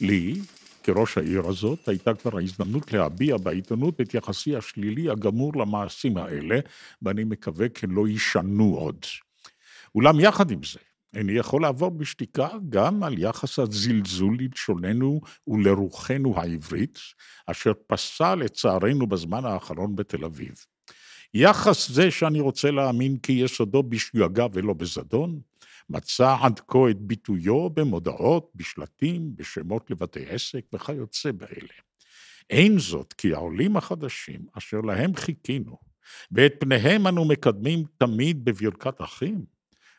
לי, 0.00 0.34
כראש 0.82 1.18
העיר 1.18 1.46
הזאת, 1.46 1.88
הייתה 1.88 2.14
כבר 2.14 2.38
ההזדמנות 2.38 2.92
להביע 2.92 3.36
בעיתונות 3.36 4.00
את 4.00 4.14
יחסי 4.14 4.56
השלילי 4.56 5.10
הגמור 5.10 5.52
למעשים 5.56 6.16
האלה, 6.16 6.58
ואני 7.02 7.24
מקווה 7.24 7.68
כי 7.68 7.86
לא 7.86 8.08
יישנו 8.08 8.74
עוד. 8.74 9.04
אולם 9.96 10.20
יחד 10.20 10.50
עם 10.50 10.60
זה, 10.62 10.78
איני 11.14 11.32
יכול 11.32 11.62
לעבור 11.62 11.90
בשתיקה 11.90 12.48
גם 12.68 13.02
על 13.02 13.18
יחס 13.18 13.58
הזלזול 13.58 14.36
ללשוננו 14.40 15.20
ולרוחנו 15.48 16.40
העברית, 16.40 16.98
אשר 17.46 17.72
פסע 17.86 18.34
לצערנו 18.34 19.06
בזמן 19.06 19.44
האחרון 19.44 19.96
בתל 19.96 20.24
אביב. 20.24 20.54
יחס 21.34 21.90
זה 21.90 22.10
שאני 22.10 22.40
רוצה 22.40 22.70
להאמין 22.70 23.18
כי 23.18 23.32
יסודו 23.32 23.82
בשגגה 23.82 24.46
ולא 24.52 24.72
בזדון, 24.72 25.40
מצא 25.90 26.36
עד 26.42 26.60
כה 26.68 26.90
את 26.90 27.00
ביטויו 27.00 27.70
במודעות, 27.70 28.50
בשלטים, 28.54 29.36
בשמות 29.36 29.90
לבתי 29.90 30.26
עסק 30.26 30.64
וכיוצא 30.72 31.32
באלה. 31.32 31.74
אין 32.50 32.78
זאת 32.78 33.12
כי 33.12 33.34
העולים 33.34 33.76
החדשים, 33.76 34.46
אשר 34.58 34.80
להם 34.80 35.14
חיכינו, 35.14 35.78
ואת 36.32 36.54
פניהם 36.58 37.06
אנו 37.06 37.24
מקדמים 37.24 37.84
תמיד 37.98 38.44
בברכת 38.44 39.00
אחים, 39.00 39.55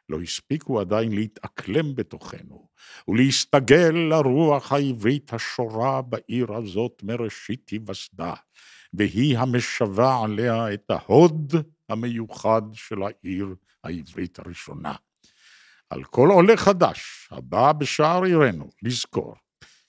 לא 0.10 0.22
הספיקו 0.22 0.80
עדיין 0.80 1.12
להתאקלם 1.12 1.96
בתוכנו, 1.96 2.68
ולהסתגל 3.08 3.96
לרוח 4.10 4.72
העברית 4.72 5.34
השורה 5.34 6.02
בעיר 6.02 6.54
הזאת 6.54 7.02
מראשית 7.04 7.70
היווסדה, 7.70 8.34
והיא 8.94 9.38
המשווה 9.38 10.24
עליה 10.24 10.74
את 10.74 10.90
ההוד 10.90 11.56
המיוחד 11.90 12.62
של 12.74 12.98
העיר 13.04 13.56
העברית 13.84 14.40
הראשונה. 14.40 14.96
על 15.90 16.04
כל 16.04 16.30
עולה 16.32 16.58
חדש 16.58 17.28
הבא 17.32 17.72
בשער 17.72 18.24
עירנו 18.24 18.70
לזכור 18.84 19.36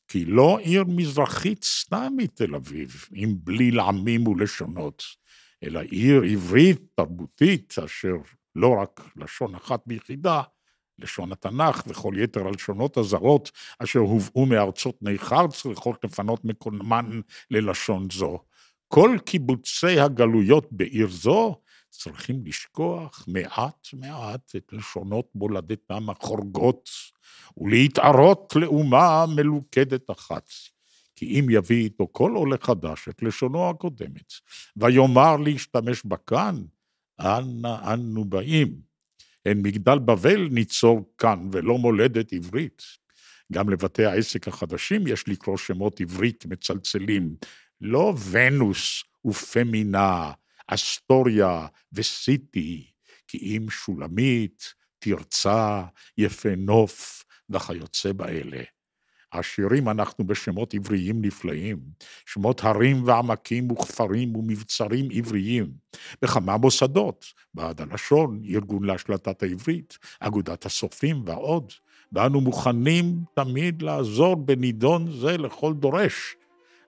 כי 0.08 0.24
לא 0.24 0.58
עיר 0.58 0.84
מזרחית 0.84 1.64
סתם 1.64 2.12
מתל 2.16 2.54
אביב, 2.54 3.04
עם 3.12 3.34
בליל 3.44 3.80
עמים 3.80 4.28
ולשונות, 4.28 5.02
אלא 5.64 5.80
עיר 5.80 6.22
עברית 6.22 6.80
תרבותית 6.94 7.74
אשר 7.84 8.16
לא 8.56 8.74
רק 8.82 9.00
לשון 9.16 9.54
אחת 9.54 9.82
ביחידה, 9.86 10.42
לשון 10.98 11.32
התנ"ך 11.32 11.82
וכל 11.86 12.14
יתר 12.18 12.46
הלשונות 12.46 12.96
הזרות 12.96 13.50
אשר 13.78 13.98
הובאו 13.98 14.46
מארצות 14.46 15.02
ניכר 15.02 15.46
צריכות 15.46 16.04
לפנות 16.04 16.44
מקומן 16.44 17.20
ללשון 17.50 18.08
זו. 18.12 18.38
כל 18.88 19.18
קיבוצי 19.24 20.00
הגלויות 20.00 20.66
בעיר 20.70 21.08
זו 21.10 21.60
צריכים 21.90 22.42
לשכוח 22.46 23.24
מעט 23.28 23.88
מעט 23.92 24.52
את 24.56 24.72
לשונות 24.72 25.28
מולדתם 25.34 26.10
החורגות 26.10 26.88
ולהתערות 27.56 28.52
לאומה 28.56 29.24
מלוכדת 29.36 30.10
אחת. 30.10 30.48
כי 31.16 31.40
אם 31.40 31.46
יביא 31.50 31.84
איתו 31.84 32.08
כל 32.12 32.32
עולה 32.34 32.56
חדש 32.60 33.08
את 33.08 33.22
לשונו 33.22 33.70
הקודמת, 33.70 34.32
ויאמר 34.76 35.36
להשתמש 35.36 36.02
בה 36.04 36.16
כאן, 36.16 36.62
אנה 37.20 37.94
אנו 37.94 38.24
באים? 38.24 38.80
אין 39.46 39.62
מגדל 39.62 39.98
בבל 39.98 40.48
ניצור 40.50 41.14
כאן 41.18 41.48
ולא 41.52 41.78
מולדת 41.78 42.32
עברית. 42.32 42.82
גם 43.52 43.70
לבתי 43.70 44.04
העסק 44.04 44.48
החדשים 44.48 45.06
יש 45.06 45.28
לקרוא 45.28 45.56
שמות 45.56 46.00
עברית 46.00 46.46
מצלצלים, 46.46 47.36
לא 47.80 48.14
ונוס 48.30 49.04
ופמינה, 49.24 50.32
אסטוריה 50.66 51.66
וסיטי, 51.92 52.90
כי 53.28 53.38
אם 53.38 53.70
שולמית, 53.70 54.74
תרצה, 54.98 55.84
יפה 56.18 56.54
נוף 56.56 57.24
וכיוצא 57.50 58.12
באלה. 58.12 58.62
עשירים 59.30 59.88
אנחנו 59.88 60.26
בשמות 60.26 60.74
עבריים 60.74 61.22
נפלאים, 61.22 61.78
שמות 62.26 62.64
הרים 62.64 63.02
ועמקים 63.06 63.70
וכפרים 63.70 64.36
ומבצרים 64.36 65.08
עבריים, 65.12 65.70
בכמה 66.22 66.56
מוסדות, 66.56 67.24
ועד 67.54 67.80
הלשון, 67.80 68.42
ארגון 68.48 68.84
להשלטת 68.84 69.42
העברית, 69.42 69.98
אגודת 70.20 70.66
הסופים 70.66 71.22
ועוד, 71.26 71.72
ואנו 72.12 72.40
מוכנים 72.40 73.18
תמיד 73.34 73.82
לעזור 73.82 74.34
בנידון 74.34 75.12
זה 75.12 75.36
לכל 75.36 75.74
דורש. 75.74 76.36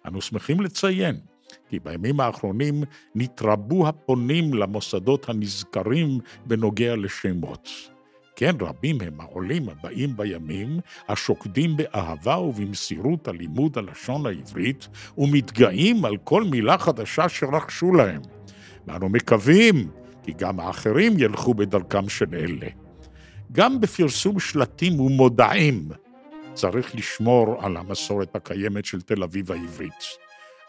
אנו 0.07 0.21
שמחים 0.21 0.61
לציין 0.61 1.21
כי 1.69 1.79
בימים 1.79 2.21
האחרונים 2.21 2.83
נתרבו 3.15 3.89
הפונים 3.89 4.55
למוסדות 4.55 5.29
הנזכרים 5.29 6.19
בנוגע 6.47 6.97
לשמות. 6.97 7.69
כן, 8.41 8.57
רבים 8.61 8.99
הם 9.01 9.21
העולים 9.21 9.69
הבאים 9.69 10.17
בימים, 10.17 10.81
השוקדים 11.09 11.77
באהבה 11.77 12.39
ובמסירות 12.39 13.29
על 13.29 13.37
לימוד 13.37 13.79
הלשון 13.79 14.27
העברית, 14.27 14.89
ומתגאים 15.19 16.05
על 16.05 16.17
כל 16.25 16.45
מילה 16.45 16.79
חדשה 16.79 17.29
שרכשו 17.29 17.93
להם. 17.93 18.21
ואנו 18.87 19.09
מקווים 19.09 19.91
כי 20.23 20.33
גם 20.33 20.61
האחרים 20.61 21.13
ילכו 21.19 21.55
בדרכם 21.55 22.09
של 22.09 22.35
אלה. 22.35 22.67
גם 23.53 23.81
בפרסום 23.81 24.41
שלטים 24.41 25.01
ומודעים 25.01 25.89
צריך 26.55 26.95
לשמור 26.95 27.57
על 27.65 27.77
המסורת 27.77 28.37
הקיימת 28.37 28.85
של 28.85 29.01
תל 29.01 29.23
אביב 29.23 29.53
העברית. 29.53 30.05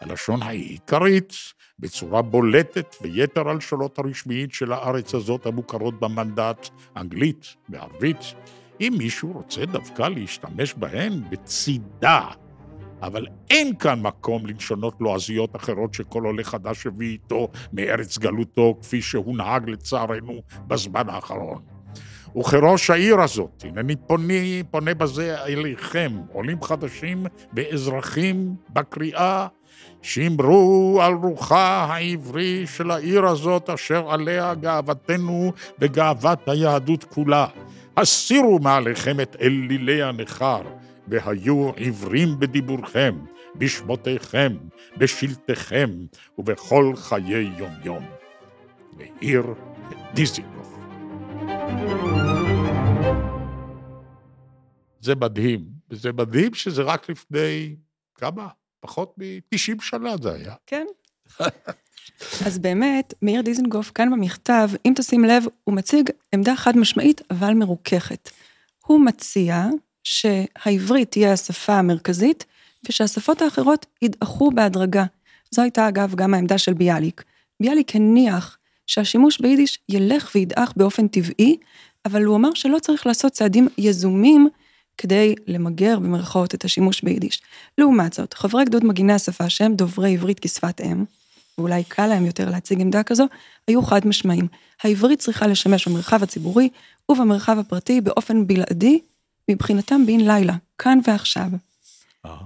הלשון 0.00 0.42
העיקרית, 0.42 1.32
בצורה 1.78 2.22
בולטת 2.22 2.96
ויתר 3.02 3.48
הלשונות 3.48 3.98
הרשמיות 3.98 4.52
של 4.52 4.72
הארץ 4.72 5.14
הזאת 5.14 5.46
המוכרות 5.46 6.00
במנדט, 6.00 6.68
אנגלית 6.96 7.56
וערבית, 7.68 8.34
אם 8.80 8.94
מישהו 8.98 9.32
רוצה 9.32 9.66
דווקא 9.66 10.02
להשתמש 10.02 10.74
בהן, 10.74 11.12
בצידה. 11.30 12.28
אבל 13.02 13.26
אין 13.50 13.76
כאן 13.76 14.00
מקום 14.02 14.46
ללשונות 14.46 14.94
לועזיות 15.00 15.56
אחרות 15.56 15.94
שכל 15.94 16.24
עולה 16.24 16.44
חדש 16.44 16.86
הביא 16.86 17.08
איתו 17.08 17.48
מארץ 17.72 18.18
גלותו, 18.18 18.78
כפי 18.82 19.02
שהוא 19.02 19.36
נהג 19.36 19.70
לצערנו 19.70 20.42
בזמן 20.66 21.08
האחרון. 21.08 21.62
וכראש 22.36 22.90
העיר 22.90 23.20
הזאת, 23.20 23.64
הנני 23.68 23.96
פונה, 23.96 24.34
פונה 24.70 24.94
בזה 24.94 25.44
אליכם, 25.44 26.12
עולים 26.32 26.62
חדשים 26.62 27.26
ואזרחים, 27.54 28.54
בקריאה 28.70 29.46
שמרו 30.02 31.00
על 31.02 31.12
רוחה 31.14 31.84
העברי 31.84 32.66
של 32.66 32.90
העיר 32.90 33.26
הזאת, 33.26 33.70
אשר 33.70 34.10
עליה 34.10 34.54
גאוותנו 34.54 35.52
וגאוות 35.78 36.48
היהדות 36.48 37.04
כולה. 37.04 37.46
הסירו 37.96 38.58
מעליכם 38.58 39.20
את 39.20 39.36
אלילי 39.40 40.02
הנכר, 40.02 40.62
והיו 41.08 41.70
עיוורים 41.76 42.28
בדיבורכם, 42.38 43.18
בשמותיכם, 43.56 44.52
בשלטיכם 44.96 45.90
ובכל 46.38 46.92
חיי 46.96 47.50
יום-יום. 47.58 48.04
מאיר 48.96 49.44
דיזינגוף. 50.14 50.78
זה 55.00 55.14
מדהים, 55.14 55.64
וזה 55.90 56.12
מדהים 56.12 56.54
שזה 56.54 56.82
רק 56.82 57.10
לפני 57.10 57.76
כמה? 58.14 58.48
פחות 58.82 59.14
מ-90 59.18 59.82
שנה 59.82 60.14
זה 60.22 60.32
היה. 60.32 60.54
כן. 60.66 60.86
אז 62.46 62.58
באמת, 62.58 63.14
מאיר 63.22 63.40
דיזנגוף 63.40 63.90
כאן 63.94 64.10
במכתב, 64.10 64.70
אם 64.86 64.92
תשים 64.96 65.24
לב, 65.24 65.44
הוא 65.64 65.74
מציג 65.74 66.10
עמדה 66.34 66.56
חד 66.56 66.76
משמעית, 66.76 67.20
אבל 67.30 67.54
מרוככת. 67.54 68.30
הוא 68.86 69.00
מציע 69.00 69.66
שהעברית 70.04 71.10
תהיה 71.10 71.32
השפה 71.32 71.72
המרכזית, 71.72 72.44
ושהשפות 72.88 73.42
האחרות 73.42 73.86
ידעכו 74.02 74.50
בהדרגה. 74.50 75.04
זו 75.50 75.62
הייתה 75.62 75.88
אגב 75.88 76.14
גם 76.14 76.34
העמדה 76.34 76.58
של 76.58 76.74
ביאליק. 76.74 77.24
ביאליק 77.60 77.96
הניח 77.96 78.58
שהשימוש 78.86 79.40
ביידיש 79.40 79.78
ילך 79.88 80.30
וידעך 80.34 80.72
באופן 80.76 81.08
טבעי, 81.08 81.56
אבל 82.06 82.24
הוא 82.24 82.36
אמר 82.36 82.54
שלא 82.54 82.78
צריך 82.78 83.06
לעשות 83.06 83.32
צעדים 83.32 83.68
יזומים 83.78 84.48
כדי 84.98 85.34
למגר 85.46 85.98
במרכאות 85.98 86.54
את 86.54 86.64
השימוש 86.64 87.02
ביידיש. 87.02 87.42
לעומת 87.78 88.12
זאת, 88.12 88.34
חברי 88.34 88.64
גדוד 88.64 88.84
מגיני 88.84 89.12
השפה 89.12 89.50
שהם 89.50 89.74
דוברי 89.74 90.12
עברית 90.14 90.40
כשפת 90.40 90.80
אם, 90.80 91.04
ואולי 91.58 91.84
קל 91.84 92.06
להם 92.06 92.26
יותר 92.26 92.50
להציג 92.50 92.80
עמדה 92.80 93.02
כזו, 93.02 93.26
היו 93.68 93.82
חד 93.82 94.06
משמעיים. 94.06 94.48
העברית 94.82 95.18
צריכה 95.18 95.46
לשמש 95.46 95.88
במרחב 95.88 96.22
הציבורי 96.22 96.68
ובמרחב 97.08 97.58
הפרטי 97.58 98.00
באופן 98.00 98.46
בלעדי, 98.46 99.00
מבחינתם 99.50 100.06
בן 100.06 100.20
לילה, 100.20 100.54
כאן 100.78 100.98
ועכשיו. 101.06 101.48
אה. 102.26 102.36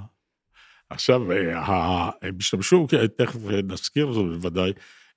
עכשיו, 0.90 1.32
אה, 1.32 2.10
הם 2.22 2.36
השתמשו, 2.40 2.86
תכף 3.16 3.36
נזכיר 3.64 4.12
זאת 4.12 4.26
בוודאי, 4.26 4.72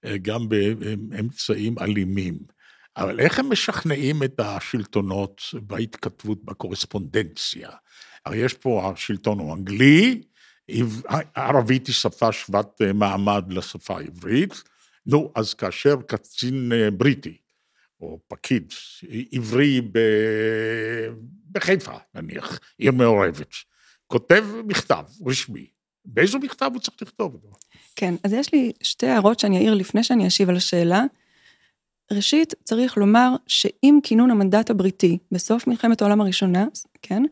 אה, 0.06 0.18
גם 0.18 0.50
באמצעים 0.50 1.76
אלימים. 1.80 2.38
אבל 2.98 3.20
איך 3.20 3.40
הם 3.40 3.52
משכנעים 3.52 4.24
את 4.24 4.40
השלטונות 4.40 5.42
בהתכתבות, 5.54 6.46
בקורספונדנציה? 6.46 7.70
הרי 8.26 8.38
יש 8.38 8.54
פה, 8.54 8.92
השלטון 8.94 9.40
הוא 9.40 9.56
אנגלי, 9.56 10.22
ערבית 11.36 11.88
היא 11.88 11.96
שפה 11.96 12.32
שוות 12.32 12.82
אה, 12.82 12.94
מעמד 12.94 13.54
לשפה 13.54 13.98
העברית, 13.98 14.64
נו, 15.06 15.32
אז 15.36 15.54
כאשר 15.54 15.96
קצין 16.08 16.72
אה, 16.72 16.92
בריטי, 16.92 17.38
או 18.02 18.20
פקיד 18.28 18.74
עברי 19.32 19.82
ב... 19.82 20.00
בחיפה, 21.52 21.98
נניח, 22.16 22.60
עיר 22.78 22.92
מעורבת, 22.92 23.54
כותב 24.08 24.46
מכתב 24.68 25.04
רשמי, 25.26 25.68
באיזו 26.06 26.40
מכתב 26.40 26.72
הוא 26.74 26.82
צריך 26.82 26.98
לכתוב? 27.02 27.38
כן, 27.96 28.16
אז 28.24 28.34
יש 28.34 28.54
לי 28.54 28.72
שתי 28.84 29.08
הערות 29.08 29.40
שאני 29.40 29.58
אעיר 29.58 29.74
לפני 29.74 30.04
שאני 30.04 30.28
אשיב 30.28 30.50
על 30.50 30.56
השאלה. 30.56 31.04
ראשית, 32.12 32.54
צריך 32.64 32.98
לומר 32.98 33.36
שעם 33.48 34.00
כינון 34.04 34.32
המנדט 34.32 34.70
הבריטי 34.70 35.18
בסוף 35.32 35.68
מלחמת 35.68 36.02
העולם 36.02 36.22
הראשונה, 36.22 36.66
כן, 37.02 37.24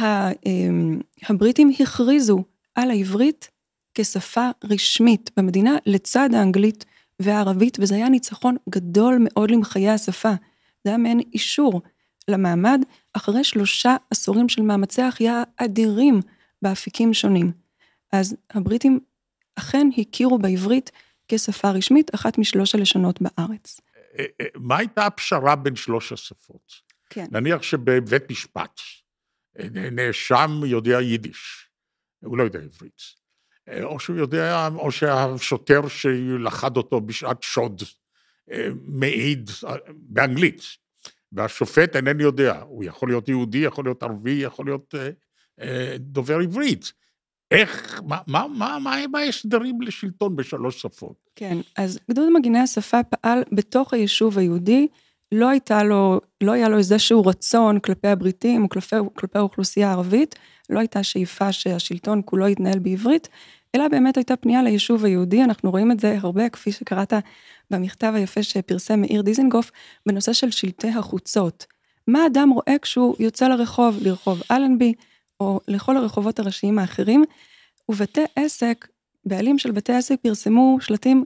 אמ, 0.00 1.00
הבריטים 1.28 1.72
הכריזו 1.80 2.44
על 2.74 2.90
העברית 2.90 3.50
כשפה 3.94 4.50
רשמית 4.64 5.30
במדינה 5.36 5.76
לצד 5.86 6.30
האנגלית 6.34 6.84
והערבית, 7.20 7.78
וזה 7.80 7.94
היה 7.94 8.08
ניצחון 8.08 8.56
גדול 8.68 9.18
מאוד 9.20 9.50
למחיי 9.50 9.90
השפה. 9.90 10.32
זה 10.84 10.90
היה 10.90 10.98
מעין 10.98 11.20
אישור 11.32 11.82
למעמד 12.28 12.84
אחרי 13.12 13.44
שלושה 13.44 13.96
עשורים 14.10 14.48
של 14.48 14.62
מאמצי 14.62 15.02
החייאה 15.02 15.42
אדירים 15.56 16.20
באפיקים 16.62 17.14
שונים. 17.14 17.52
אז 18.12 18.36
הבריטים 18.50 19.00
אכן 19.54 19.88
הכירו 19.98 20.38
בעברית 20.38 20.90
כשפה 21.28 21.70
רשמית, 21.70 22.14
אחת 22.14 22.38
משלוש 22.38 22.74
הלשונות 22.74 23.22
בארץ. 23.22 23.80
אה, 24.18 24.24
אה, 24.40 24.46
מה 24.54 24.78
הייתה 24.78 25.06
הפשרה 25.06 25.56
בין 25.56 25.76
שלוש 25.76 26.12
השפות? 26.12 26.72
כן. 27.10 27.26
נניח 27.30 27.62
שבבית 27.62 28.30
משפט 28.30 28.80
אה, 29.58 29.68
נאשם 29.92 30.60
יודע 30.66 31.00
יידיש, 31.00 31.68
הוא 32.24 32.38
לא 32.38 32.42
יודע 32.42 32.58
עברית. 32.58 33.22
או 33.82 34.00
שהוא 34.00 34.16
יודע, 34.16 34.68
או 34.74 34.92
שהשוטר 34.92 35.88
שלכד 35.88 36.76
אותו 36.76 37.00
בשעת 37.00 37.42
שוד 37.42 37.82
מעיד 38.86 39.50
באנגלית, 39.92 40.62
והשופט 41.32 41.96
אינני 41.96 42.22
יודע, 42.22 42.60
הוא 42.60 42.84
יכול 42.84 43.08
להיות 43.08 43.28
יהודי, 43.28 43.58
יכול 43.58 43.84
להיות 43.84 44.02
ערבי, 44.02 44.30
יכול 44.30 44.66
להיות 44.66 44.94
דובר 45.96 46.38
עברית. 46.38 46.92
איך, 47.52 48.00
מה, 48.06 48.18
מה, 48.26 48.46
מה, 48.48 48.78
מה 48.82 48.94
הם 48.94 49.14
ההסדרים 49.14 49.82
לשלטון 49.82 50.36
בשלוש 50.36 50.82
שפות? 50.82 51.14
כן, 51.36 51.56
אז 51.76 51.98
גדוד 52.10 52.32
מגיני 52.32 52.58
השפה 52.58 53.02
פעל 53.02 53.42
בתוך 53.52 53.94
היישוב 53.94 54.38
היהודי, 54.38 54.86
לא 55.32 55.48
הייתה 55.48 55.82
לו, 55.82 56.20
לא 56.40 56.52
היה 56.52 56.68
לו 56.68 56.78
איזשהו 56.78 57.26
רצון 57.26 57.80
כלפי 57.80 58.08
הבריטים 58.08 58.64
או 58.64 58.68
כלפי, 58.68 58.96
כלפי 59.14 59.38
האוכלוסייה 59.38 59.88
הערבית, 59.88 60.34
לא 60.70 60.78
הייתה 60.78 61.02
שאיפה 61.02 61.52
שהשלטון 61.52 62.22
כולו 62.24 62.48
יתנהל 62.48 62.78
בעברית, 62.78 63.28
אלא 63.74 63.88
באמת 63.88 64.16
הייתה 64.16 64.36
פנייה 64.36 64.62
ליישוב 64.62 65.04
היהודי, 65.04 65.42
אנחנו 65.42 65.70
רואים 65.70 65.92
את 65.92 66.00
זה 66.00 66.16
הרבה, 66.20 66.48
כפי 66.48 66.72
שקראת 66.72 67.12
במכתב 67.70 68.12
היפה 68.14 68.42
שפרסם 68.42 69.00
מאיר 69.00 69.22
דיזנגוף, 69.22 69.70
בנושא 70.06 70.32
של 70.32 70.50
שלטי 70.50 70.88
החוצות. 70.88 71.66
מה 72.08 72.26
אדם 72.26 72.50
רואה 72.50 72.78
כשהוא 72.82 73.16
יוצא 73.18 73.48
לרחוב, 73.48 73.98
לרחוב 74.02 74.42
אלנבי, 74.50 74.94
או 75.42 75.60
לכל 75.68 75.96
הרחובות 75.96 76.38
הראשיים 76.38 76.78
האחרים, 76.78 77.24
ובתי 77.88 78.24
עסק, 78.36 78.88
בעלים 79.24 79.58
של 79.58 79.70
בתי 79.70 79.92
עסק 79.92 80.16
פרסמו 80.22 80.78
שלטים 80.80 81.24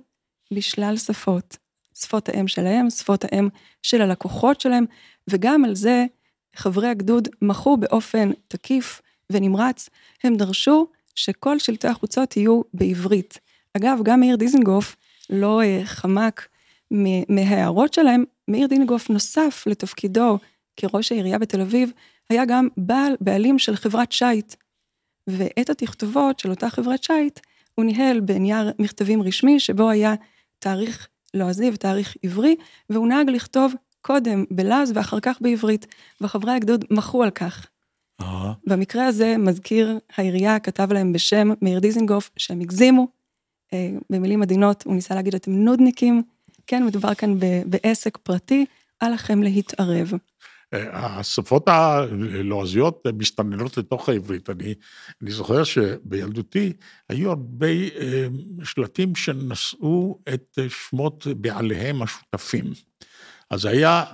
בשלל 0.52 0.96
שפות. 0.96 1.57
שפות 1.94 2.29
האם 2.29 2.48
שלהם, 2.48 2.90
שפות 2.90 3.24
האם 3.24 3.48
של 3.83 4.02
הלקוחות 4.02 4.61
שלהם, 4.61 4.85
וגם 5.31 5.64
על 5.64 5.74
זה 5.74 6.05
חברי 6.57 6.88
הגדוד 6.88 7.29
מחו 7.42 7.76
באופן 7.76 8.31
תקיף 8.48 9.02
ונמרץ, 9.33 9.88
הם 10.24 10.37
דרשו 10.37 10.87
שכל 11.14 11.59
שלטי 11.59 11.88
החוצות 11.88 12.37
יהיו 12.37 12.61
בעברית. 12.74 13.38
אגב, 13.76 13.98
גם 14.02 14.20
מאיר 14.20 14.37
דיזנגוף 14.37 14.96
לא 15.31 15.62
אה, 15.62 15.81
חמק 15.85 16.48
מההערות 17.29 17.94
שלהם, 17.94 18.24
מאיר 18.48 18.66
דיזנגוף 18.66 19.11
נוסף 19.11 19.64
לתפקידו 19.66 20.38
כראש 20.76 21.12
העירייה 21.12 21.38
בתל 21.38 21.61
אביב, 21.61 21.92
היה 22.30 22.44
גם 22.44 22.68
בעל, 22.76 23.16
בעלים 23.20 23.58
של 23.58 23.76
חברת 23.76 24.12
שיט. 24.12 24.54
ואת 25.26 25.70
התכתובות 25.70 26.38
של 26.38 26.50
אותה 26.50 26.70
חברת 26.70 27.02
שיט, 27.02 27.40
הוא 27.74 27.84
ניהל 27.84 28.20
בנייר 28.20 28.72
מכתבים 28.78 29.22
רשמי, 29.22 29.60
שבו 29.60 29.90
היה 29.90 30.14
תאריך 30.58 31.08
לועזי 31.34 31.70
ותאריך 31.74 32.16
עברי, 32.22 32.56
והוא 32.90 33.08
נהג 33.08 33.30
לכתוב 33.30 33.74
קודם 34.00 34.44
בלעז 34.50 34.92
ואחר 34.94 35.20
כך 35.20 35.38
בעברית, 35.40 35.86
וחברי 36.20 36.52
הגדוד 36.52 36.84
מחו 36.90 37.22
על 37.22 37.30
כך. 37.30 37.66
במקרה 38.66 39.06
הזה, 39.06 39.36
מזכיר 39.38 39.98
העירייה 40.16 40.58
כתב 40.58 40.92
להם 40.92 41.12
בשם 41.12 41.48
מאיר 41.62 41.78
דיזנגוף 41.78 42.30
שהם 42.36 42.60
הגזימו, 42.60 43.08
אה, 43.72 43.90
במילים 44.10 44.42
עדינות, 44.42 44.82
הוא 44.86 44.94
ניסה 44.94 45.14
להגיד, 45.14 45.34
אתם 45.34 45.52
נודניקים, 45.52 46.22
כן, 46.66 46.86
מדובר 46.86 47.14
כאן 47.14 47.38
ב- 47.38 47.62
בעסק 47.66 48.16
פרטי, 48.16 48.66
אל 49.02 49.12
לכם 49.12 49.42
להתערב. 49.42 50.12
אה, 50.74 51.18
השפות 51.18 51.68
הלועזיות 51.68 53.07
מסתננות 53.18 53.76
לתוך 53.76 54.09
העברית. 54.09 54.50
אני, 54.50 54.74
אני 55.22 55.31
זוכר 55.31 55.64
שבילדותי 55.64 56.72
היו 57.09 57.31
הרבה 57.31 57.66
אה, 57.96 58.26
שלטים 58.64 59.14
שנשאו 59.14 60.20
את 60.35 60.59
שמות 60.68 61.26
בעליהם 61.26 62.02
השותפים. 62.02 62.64
אז 63.50 63.64
היה 63.64 64.05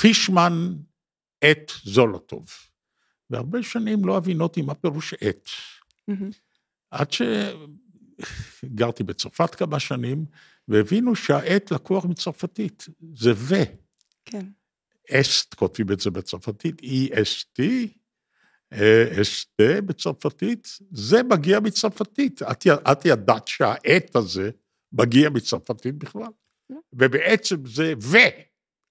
פישמן 0.00 0.72
את 1.50 1.72
זולוטוב. 1.84 2.48
והרבה 3.30 3.62
שנים 3.62 4.04
לא 4.04 4.16
הבינותי 4.16 4.62
מה 4.62 4.74
פירוש 4.74 5.14
את. 5.14 5.48
מהמם. 6.08 6.30
עד 6.90 7.08
שגרתי 8.62 9.02
בצרפת 9.02 9.54
כמה 9.54 9.80
שנים, 9.80 10.24
והבינו 10.68 11.16
שהעת 11.16 11.70
לקוח 11.70 12.04
מצרפתית, 12.04 12.86
זה 13.14 13.32
ו. 13.34 13.54
כן. 14.24 14.46
אסט, 15.10 15.54
כותבים 15.54 15.92
את 15.92 16.00
זה 16.00 16.10
בצרפתית, 16.10 16.80
E-S-T, 16.80 17.62
אה, 18.72 19.22
אסטה 19.22 19.80
בצרפתית, 19.86 20.78
זה 20.90 21.22
מגיע 21.22 21.60
מצרפתית. 21.60 22.42
את, 22.42 22.66
את 22.92 23.04
ידעת 23.04 23.48
שהעת 23.48 24.16
הזה 24.16 24.50
מגיע 24.92 25.30
מצרפתית 25.30 25.94
בכלל? 25.94 26.22
לא. 26.70 26.76
ובעצם 26.92 27.66
זה 27.66 27.94
ו, 28.02 28.18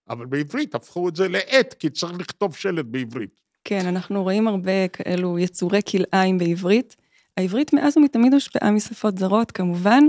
אבל 0.09 0.25
בעברית 0.25 0.75
הפכו 0.75 1.09
את 1.09 1.15
זה 1.15 1.27
לעת, 1.27 1.73
כי 1.73 1.89
צריך 1.89 2.13
לכתוב 2.19 2.55
שלט 2.55 2.85
בעברית. 2.85 3.41
כן, 3.63 3.85
אנחנו 3.85 4.23
רואים 4.23 4.47
הרבה 4.47 4.87
כאלו 4.87 5.39
יצורי 5.39 5.79
כלאיים 5.91 6.37
בעברית. 6.37 6.95
העברית 7.37 7.73
מאז 7.73 7.97
ומתמיד 7.97 8.33
הושפעה 8.33 8.71
משפות 8.71 9.17
זרות, 9.17 9.51
כמובן, 9.51 10.03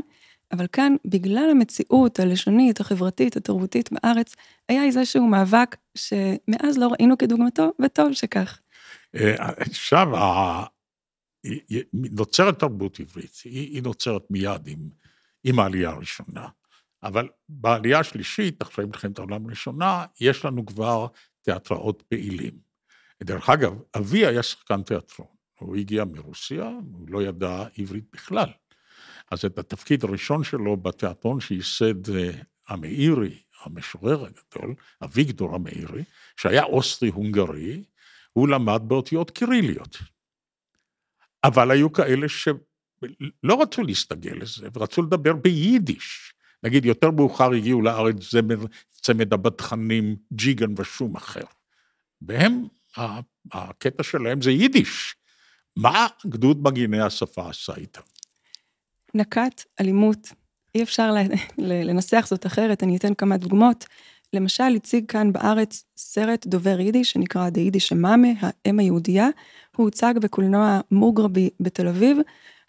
אבל 0.52 0.66
כאן, 0.72 0.96
בגלל 1.04 1.48
המציאות 1.50 2.20
הלשונית, 2.20 2.80
החברתית, 2.80 3.36
התרבותית 3.36 3.88
בארץ, 3.92 4.34
היה 4.68 4.84
איזשהו 4.84 5.26
מאבק 5.26 5.76
שמאז 5.94 6.78
לא 6.78 6.88
ראינו 6.88 7.18
כדוגמתו, 7.18 7.72
וטוב 7.84 8.12
שכך. 8.12 8.60
אה, 9.14 9.34
עכשיו, 9.56 10.08
נוצרת 11.92 12.58
תרבות 12.58 13.00
עברית, 13.00 13.42
היא 13.44 13.82
נוצרת 13.82 14.30
מיד 14.30 14.66
עם, 14.66 14.88
עם 15.44 15.58
העלייה 15.58 15.90
הראשונה, 15.90 16.48
אבל 17.02 17.28
בעלייה 17.48 17.98
השלישית, 17.98 18.62
אחרי 18.62 18.84
מלחמת 18.84 19.18
העולם 19.18 19.46
הראשונה, 19.46 20.04
יש 20.20 20.44
לנו 20.44 20.66
כבר 20.66 21.06
תיאטראות 21.42 22.02
פעילים. 22.08 22.58
דרך 23.22 23.50
אגב, 23.50 23.72
אבי 23.96 24.26
היה 24.26 24.42
שחקן 24.42 24.82
תיאטרון, 24.82 25.28
הוא 25.58 25.76
הגיע 25.76 26.04
מרוסיה, 26.04 26.70
הוא 26.92 27.06
לא 27.08 27.22
ידע 27.22 27.64
עברית 27.78 28.04
בכלל. 28.12 28.48
אז 29.30 29.44
את 29.44 29.58
התפקיד 29.58 30.04
הראשון 30.04 30.44
שלו 30.44 30.76
בתיאטרון 30.76 31.40
שייסד 31.40 32.10
אה, 32.10 32.30
המאירי, 32.68 33.38
המשורר 33.64 34.24
הגדול, 34.24 34.74
אביגדור 35.04 35.54
המאירי, 35.54 36.04
שהיה 36.36 36.64
אוסטרי-הונגרי, 36.64 37.84
הוא 38.32 38.48
למד 38.48 38.82
באותיות 38.86 39.30
קיריליות. 39.30 39.98
אבל 41.44 41.70
היו 41.70 41.92
כאלה 41.92 42.28
שלא 42.28 43.62
רצו 43.62 43.82
להסתגל 43.82 44.34
לזה, 44.34 44.68
ורצו 44.74 45.02
לדבר 45.02 45.32
ביידיש. 45.32 46.34
נגיד, 46.62 46.84
יותר 46.84 47.10
מאוחר 47.10 47.52
הגיעו 47.52 47.82
לארץ 47.82 48.16
צמד, 48.30 48.58
צמד 48.90 49.32
הבדחנים 49.32 50.16
ג'יגן 50.32 50.74
ושום 50.76 51.16
אחר. 51.16 51.44
והם, 52.22 52.64
הקטע 53.52 54.02
שלהם 54.02 54.42
זה 54.42 54.50
יידיש. 54.50 55.16
מה 55.76 56.06
גדוד 56.26 56.62
מגיני 56.62 57.00
השפה 57.00 57.50
עשה 57.50 57.74
איתם? 57.76 58.00
נקט 59.14 59.64
אלימות, 59.80 60.32
אי 60.74 60.82
אפשר 60.82 61.14
לנסח 61.58 62.26
זאת 62.28 62.46
אחרת, 62.46 62.82
אני 62.82 62.96
אתן 62.96 63.14
כמה 63.14 63.36
דוגמאות. 63.36 63.86
למשל, 64.32 64.76
הציג 64.76 65.04
כאן 65.08 65.32
בארץ 65.32 65.84
סרט 65.96 66.46
דובר 66.46 66.80
יידיש 66.80 67.10
שנקרא 67.10 67.48
דה 67.48 67.60
יידיש 67.60 67.92
אמאמה, 67.92 68.28
האם 68.40 68.78
היהודייה. 68.78 69.28
הוא 69.76 69.84
הוצג 69.84 70.14
בקולנוע 70.20 70.80
מוגרבי 70.90 71.50
בתל 71.60 71.88
אביב. 71.88 72.18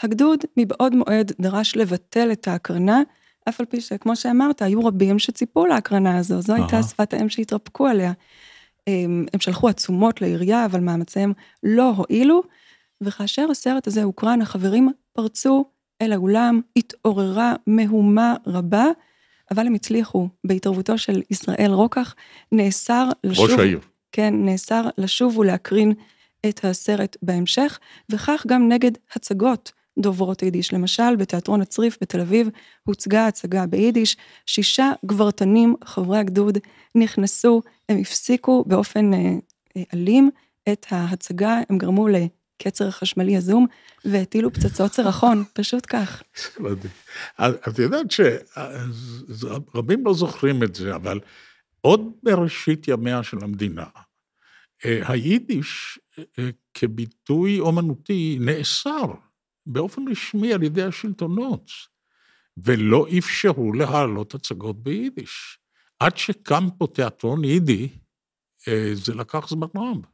הגדוד 0.01 0.39
מבעוד 0.57 0.95
מועד 0.95 1.31
דרש 1.41 1.75
לבטל 1.75 2.31
את 2.31 2.47
ההקרנה, 2.47 3.01
אף 3.49 3.59
על 3.59 3.65
פי 3.65 3.81
שכמו 3.81 4.15
שאמרת, 4.15 4.61
היו 4.61 4.85
רבים 4.85 5.19
שציפו 5.19 5.65
להקרנה 5.65 6.17
הזו, 6.17 6.41
זו 6.41 6.53
הייתה. 6.53 6.83
שפת 6.83 7.13
האם 7.13 7.29
שהתרפקו 7.29 7.87
עליה. 7.87 8.11
הם, 8.87 9.25
הם 9.33 9.39
שלחו 9.39 9.69
עצומות 9.69 10.21
לעירייה, 10.21 10.65
אבל 10.65 10.79
מאמציהם 10.79 11.33
לא 11.63 11.89
הועילו, 11.89 12.43
וכאשר 13.01 13.47
הסרט 13.51 13.87
הזה 13.87 14.03
הוקרן, 14.03 14.41
החברים 14.41 14.91
פרצו 15.13 15.65
אל 16.01 16.13
האולם, 16.13 16.61
התעוררה 16.75 17.53
מהומה 17.67 18.35
רבה, 18.47 18.85
אבל 19.51 19.67
הם 19.67 19.73
הצליחו, 19.73 20.27
בהתערבותו 20.43 20.97
של 20.97 21.21
ישראל 21.29 21.71
רוקח, 21.71 22.15
נאסר 22.51 23.09
לשוב... 23.23 23.49
ראש 23.49 23.59
העיר. 23.59 23.79
כן, 24.11 24.33
נאסר 24.37 24.89
לשוב 24.97 25.37
ולהקרין 25.37 25.93
את 26.49 26.65
הסרט 26.65 27.17
בהמשך, 27.21 27.79
וכך 28.11 28.45
גם 28.47 28.69
נגד 28.69 28.91
הצגות 29.15 29.71
דוברות 29.99 30.43
יידיש. 30.43 30.73
למשל, 30.73 31.15
בתיאטרון 31.15 31.61
הצריף 31.61 31.97
בתל 32.01 32.21
אביב 32.21 32.49
הוצגה 32.83 33.27
הצגה 33.27 33.65
ביידיש, 33.65 34.17
שישה 34.45 34.91
גברתנים, 35.05 35.75
חברי 35.83 36.19
הגדוד, 36.19 36.57
נכנסו, 36.95 37.61
הם 37.89 37.97
הפסיקו 37.97 38.63
באופן 38.67 39.13
אה, 39.13 39.19
אה, 39.77 39.83
אלים 39.93 40.29
את 40.71 40.85
ההצגה, 40.89 41.59
הם 41.69 41.77
גרמו 41.77 42.07
לקצר 42.61 42.87
החשמלי 42.87 43.37
הזום, 43.37 43.65
והטילו 44.05 44.53
פצצות 44.53 44.93
סירחון, 44.93 45.43
פשוט 45.53 45.85
כך. 45.89 46.23
את 47.67 47.79
יודעת 47.79 48.05
שרבים 48.11 50.05
לא 50.05 50.13
זוכרים 50.13 50.63
את 50.63 50.75
זה, 50.75 50.95
אבל 50.95 51.19
עוד 51.81 52.11
בראשית 52.23 52.87
ימיה 52.87 53.23
של 53.23 53.37
המדינה, 53.41 53.85
אה, 54.85 55.01
היידיש 55.07 55.99
אה, 56.19 56.49
כביטוי 56.73 57.59
אומנותי 57.59 58.37
נאסר 58.41 59.05
באופן 59.65 60.01
רשמי 60.11 60.53
על 60.53 60.63
ידי 60.63 60.83
השלטונות, 60.83 61.71
ולא 62.57 63.05
אפשרו 63.17 63.73
להעלות 63.73 64.33
הצגות 64.33 64.83
ביידיש. 64.83 65.57
עד 65.99 66.17
שקם 66.17 66.67
פה 66.77 66.87
תיאטרון 66.87 67.43
יידי, 67.43 67.89
אה, 68.67 68.91
זה 68.93 69.13
לקח 69.13 69.49
זמן 69.49 69.67
רב. 69.75 70.05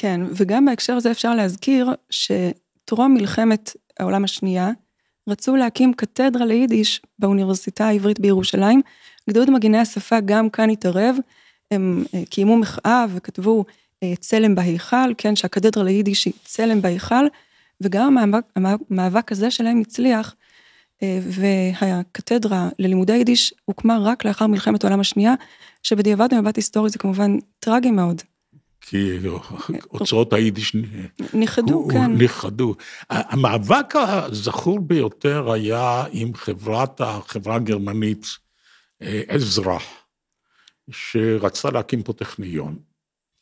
כן, 0.00 0.20
וגם 0.32 0.64
בהקשר 0.64 0.96
הזה 0.96 1.10
אפשר 1.10 1.34
להזכיר 1.34 1.90
שטרום 2.10 3.14
מלחמת 3.14 3.76
העולם 3.98 4.24
השנייה, 4.24 4.70
רצו 5.28 5.56
להקים 5.56 5.92
קתדרה 5.92 6.46
ליידיש 6.46 7.00
באוניברסיטה 7.18 7.86
העברית 7.86 8.20
בירושלים. 8.20 8.82
גדוד 9.30 9.50
מגיני 9.50 9.78
השפה 9.78 10.20
גם 10.20 10.50
כאן 10.50 10.70
התערב, 10.70 11.16
הם 11.70 12.04
אה, 12.14 12.22
קיימו 12.30 12.56
מחאה 12.56 13.06
וכתבו 13.14 13.64
אה, 14.02 14.12
צלם 14.20 14.54
בהיכל, 14.54 15.14
כן, 15.18 15.36
שהקתדרה 15.36 15.84
ליידיש 15.84 16.24
היא 16.24 16.34
צלם 16.44 16.82
בהיכל, 16.82 17.26
וגם 17.80 18.18
המאבק, 18.18 18.44
המאבק 18.90 19.32
הזה 19.32 19.50
שלהם 19.50 19.80
הצליח, 19.80 20.34
אה, 21.02 21.18
והקתדרה 21.22 22.68
ללימודי 22.78 23.16
יידיש 23.16 23.54
הוקמה 23.64 23.98
רק 23.98 24.24
לאחר 24.24 24.46
מלחמת 24.46 24.84
העולם 24.84 25.00
השנייה, 25.00 25.34
שבדיעבד 25.82 26.34
במבט 26.34 26.56
היסטורי 26.56 26.90
זה 26.90 26.98
כמובן 26.98 27.38
טרגי 27.58 27.90
מאוד. 27.90 28.22
כי 28.80 29.18
אוצרות 29.90 30.32
היידיש 30.32 30.76
נכחדו, 31.34 31.88
כן. 31.92 32.12
נכחדו. 32.12 32.74
המאבק 33.10 33.94
הזכור 33.96 34.80
ביותר 34.80 35.52
היה 35.52 36.04
עם 36.12 36.34
חברת, 36.34 37.00
החברה 37.00 37.54
הגרמנית 37.56 38.26
אה, 39.02 39.22
עזרא, 39.28 39.78
שרצתה 40.90 41.70
להקים 41.70 42.02
פה 42.02 42.12
טכניון. 42.12 42.78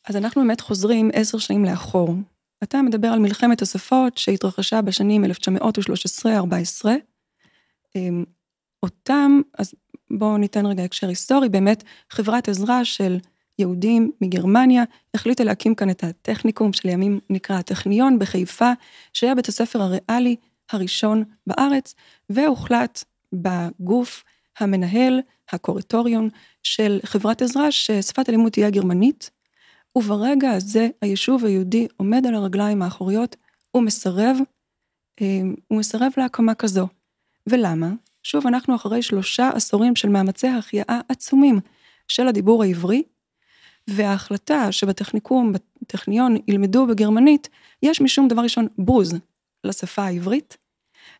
אז 0.08 0.16
אנחנו 0.16 0.42
באמת 0.42 0.60
חוזרים 0.60 1.10
עשר 1.12 1.38
שנים 1.38 1.64
לאחור. 1.64 2.14
אתה 2.62 2.82
מדבר 2.82 3.08
על 3.08 3.18
מלחמת 3.18 3.62
השפות 3.62 4.18
שהתרחשה 4.18 4.82
בשנים 4.82 5.24
1913-14. 5.24 6.88
אמ, 7.96 8.24
אותם, 8.82 9.40
אז 9.58 9.74
בואו 10.10 10.36
ניתן 10.36 10.66
רגע 10.66 10.84
הקשר 10.84 11.08
היסטורי, 11.08 11.48
באמת 11.48 11.84
חברת 12.10 12.48
עזרה 12.48 12.84
של 12.84 13.18
יהודים 13.58 14.12
מגרמניה 14.20 14.84
החליטה 15.14 15.44
להקים 15.44 15.74
כאן 15.74 15.90
את 15.90 16.04
הטכניקום 16.04 16.72
שלימים 16.72 17.20
נקרא 17.30 17.56
הטכניון 17.56 18.18
בחיפה, 18.18 18.72
שהיה 19.12 19.34
בית 19.34 19.48
הספר 19.48 19.82
הריאלי 19.82 20.36
הראשון 20.70 21.24
בארץ, 21.46 21.94
והוחלט 22.30 23.04
בגוף 23.32 24.24
המנהל, 24.58 25.20
הקורטוריון 25.52 26.28
של 26.62 27.00
חברת 27.04 27.42
עזרה, 27.42 27.72
ששפת 27.72 28.28
הלימוד 28.28 28.52
תהיה 28.52 28.70
גרמנית, 28.70 29.30
וברגע 29.96 30.50
הזה 30.50 30.88
היישוב 31.02 31.44
היהודי 31.44 31.86
עומד 31.96 32.26
על 32.26 32.34
הרגליים 32.34 32.82
האחוריות, 32.82 33.36
הוא 33.70 33.82
מסרב, 33.82 34.36
אה, 35.20 35.40
הוא 35.68 35.78
מסרב 35.78 36.12
להקמה 36.16 36.54
כזו. 36.54 36.86
ולמה? 37.46 37.90
שוב, 38.22 38.46
אנחנו 38.46 38.74
אחרי 38.74 39.02
שלושה 39.02 39.50
עשורים 39.54 39.96
של 39.96 40.08
מאמצי 40.08 40.48
החייאה 40.48 41.00
עצומים 41.08 41.60
של 42.08 42.28
הדיבור 42.28 42.62
העברי, 42.62 43.02
וההחלטה 43.88 44.72
שבטכניקום, 44.72 45.52
בטכניון, 45.82 46.36
ילמדו 46.48 46.86
בגרמנית, 46.86 47.48
יש 47.82 48.00
משום 48.00 48.28
דבר 48.28 48.42
ראשון 48.42 48.66
בוז 48.78 49.14
לשפה 49.64 50.02
העברית, 50.02 50.56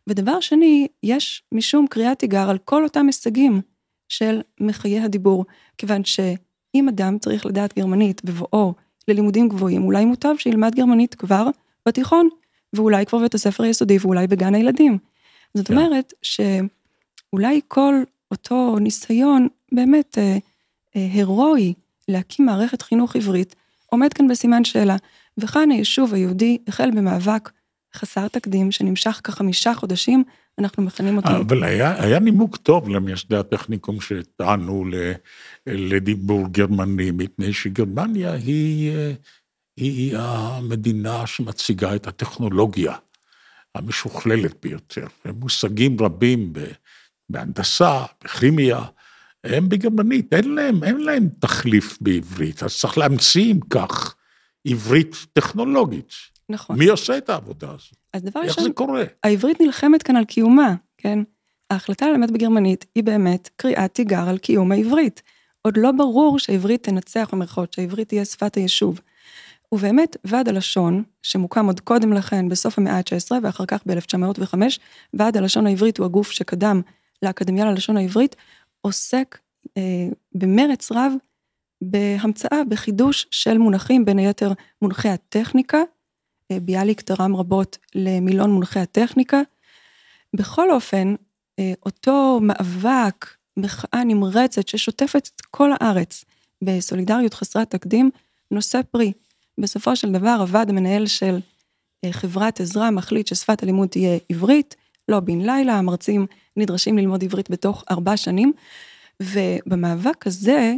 ודבר 0.07 0.41
שני, 0.41 0.89
יש 1.03 1.43
משום 1.53 1.87
קריאת 1.91 2.19
תיגר 2.19 2.51
על 2.51 2.59
כל 2.59 2.85
אותם 2.85 3.07
הישגים 3.07 3.61
של 4.09 4.41
מחיי 4.61 5.01
הדיבור, 5.01 5.45
כיוון 5.79 6.05
שאם 6.05 6.89
אדם 6.89 7.19
צריך 7.19 7.47
לדעת 7.47 7.79
גרמנית 7.79 8.25
בבואו 8.25 8.75
ללימודים 9.09 9.49
גבוהים, 9.49 9.85
אולי 9.85 10.05
מוטב 10.05 10.35
שילמד 10.39 10.75
גרמנית 10.75 11.15
כבר 11.15 11.49
בתיכון, 11.89 12.29
ואולי 12.73 13.07
כבר 13.07 13.19
בבית 13.19 13.35
הספר 13.35 13.63
היסודי 13.63 13.99
ואולי 14.01 14.27
בגן 14.27 14.55
הילדים. 14.55 14.99
זאת 15.55 15.69
כן. 15.69 15.77
אומרת 15.77 16.13
שאולי 16.23 17.61
כל 17.69 17.95
אותו 18.31 18.79
ניסיון 18.79 19.49
באמת 19.73 20.19
אה, 20.19 20.39
אה, 20.97 21.09
הירואי 21.13 21.75
להקים 22.09 22.47
מערכת 22.47 22.83
חינוך 22.83 23.17
עברית, 23.17 23.55
עומד 23.87 24.13
כאן 24.13 24.29
בסימן 24.29 24.65
שאלה. 24.65 24.97
וכאן 25.39 25.71
היישוב 25.71 26.15
היהודי 26.15 26.59
החל 26.69 26.91
במאבק 26.91 27.51
חסר 27.95 28.29
תקדים 28.29 28.73
שנמשך 28.73 29.21
כחמישה 29.25 29.75
חודשים, 29.75 30.25
אנחנו 30.59 30.83
מכנים 30.83 31.17
אותו. 31.17 31.29
אבל 31.29 31.65
היה, 31.65 32.03
היה 32.05 32.19
נימוק 32.19 32.57
טוב 32.57 32.89
למייסדי 32.89 33.37
הטכניקום 33.37 34.01
שטענו 34.01 34.85
לדיבור 35.67 36.49
גרמני, 36.51 37.11
מפני 37.11 37.53
שגרמניה 37.53 38.33
היא, 38.33 38.93
היא 39.77 40.17
המדינה 40.19 41.27
שמציגה 41.27 41.95
את 41.95 42.07
הטכנולוגיה 42.07 42.93
המשוכללת 43.75 44.55
ביותר. 44.63 45.07
מושגים 45.25 45.97
רבים 46.01 46.53
בהנדסה, 47.31 48.05
בכימיה, 48.25 48.81
הם 49.49 49.69
בגרמנית, 49.69 50.35
אין 50.35 50.55
להם, 50.55 50.85
אין 50.85 51.01
להם 51.01 51.29
תחליף 51.39 51.99
בעברית, 52.01 52.63
אז 52.63 52.77
צריך 52.77 52.99
להמציא 52.99 53.53
אם 53.53 53.61
כך 53.71 54.15
עברית 54.65 55.17
טכנולוגית. 55.33 56.13
נכון. 56.49 56.79
מי 56.79 56.89
עושה 56.89 57.19
את 57.19 57.29
העבודה 57.29 57.69
הזאת? 57.69 57.97
אז 58.15 58.23
דבר 58.23 58.41
איך 58.41 58.51
ראשון, 58.51 58.65
זה 58.65 58.71
קורה? 58.71 59.05
העברית 59.23 59.61
נלחמת 59.61 60.03
כאן 60.03 60.17
על 60.17 60.25
קיומה, 60.25 60.75
כן? 60.99 61.19
ההחלטה 61.71 62.07
ללמד 62.09 62.31
בגרמנית 62.31 62.85
היא 62.95 63.05
באמת 63.05 63.51
קריאת 63.57 63.95
תיגר 63.95 64.29
על 64.29 64.39
קיום 64.39 64.73
העברית. 64.73 65.23
עוד 65.63 65.77
לא 65.77 65.93
ברור 65.93 66.39
שהעברית 66.39 66.83
תנצח 66.83 67.29
במרכאות, 67.33 67.73
שהעברית 67.73 68.09
תהיה 68.09 68.25
שפת 68.25 68.55
היישוב. 68.55 69.01
ובאמת, 69.73 70.17
ועד 70.25 70.49
הלשון, 70.49 71.03
שמוקם 71.23 71.67
עוד 71.67 71.81
קודם 71.81 72.13
לכן, 72.13 72.49
בסוף 72.49 72.79
המאה 72.79 72.97
ה-19 72.97 73.33
ואחר 73.43 73.67
כך 73.67 73.81
ב-1905, 73.87 74.55
ועד 75.15 75.37
הלשון 75.37 75.67
העברית 75.67 75.99
הוא 75.99 76.05
הגוף 76.05 76.31
שקדם 76.31 76.81
לאקדמיה 77.23 77.65
ללשון 77.65 77.97
העברית, 77.97 78.37
עוסק 78.81 79.39
אה, 79.77 80.09
במרץ 80.35 80.93
רב 80.93 81.13
בהמצאה, 81.83 82.65
בחידוש 82.69 83.27
של 83.31 83.59
מונחים, 83.59 84.05
בין 84.05 84.19
היתר 84.19 84.53
מונחי 84.83 85.09
הטכניקה. 85.09 85.79
אה, 86.51 86.61
ביאליק 86.61 87.01
תרם 87.01 87.37
רבות 87.37 87.79
למילון 87.95 88.51
מונחי 88.51 88.81
הטכניקה. 88.81 89.41
בכל 90.37 90.71
אופן, 90.71 91.15
אה, 91.59 91.73
אותו 91.87 92.41
מאבק, 92.43 93.27
מחאה 93.57 94.05
נמרצת 94.05 94.69
ששוטפת 94.69 95.31
את 95.37 95.41
כל 95.41 95.71
הארץ 95.81 96.25
בסולידריות 96.65 97.35
חסרת 97.35 97.71
תקדים, 97.71 98.11
נושא 98.51 98.81
פרי. 98.91 99.13
בסופו 99.61 99.97
של 99.97 100.13
דבר, 100.13 100.37
הוועד 100.41 100.71
המנהל 100.71 101.07
של 101.07 101.39
אה, 102.05 102.13
חברת 102.13 102.61
עזרא 102.61 102.91
מחליט 102.91 103.27
ששפת 103.27 103.63
הלימוד 103.63 103.89
תהיה 103.89 104.19
עברית, 104.29 104.77
לא 105.09 105.21
בן 105.21 105.41
לילה, 105.41 105.75
המרצים 105.75 106.27
נדרשים 106.59 106.99
ללמוד 106.99 107.25
עברית 107.25 107.51
בתוך 107.51 107.85
ארבע 107.91 108.17
שנים, 108.17 108.53
ובמאבק 109.23 110.27
הזה 110.27 110.75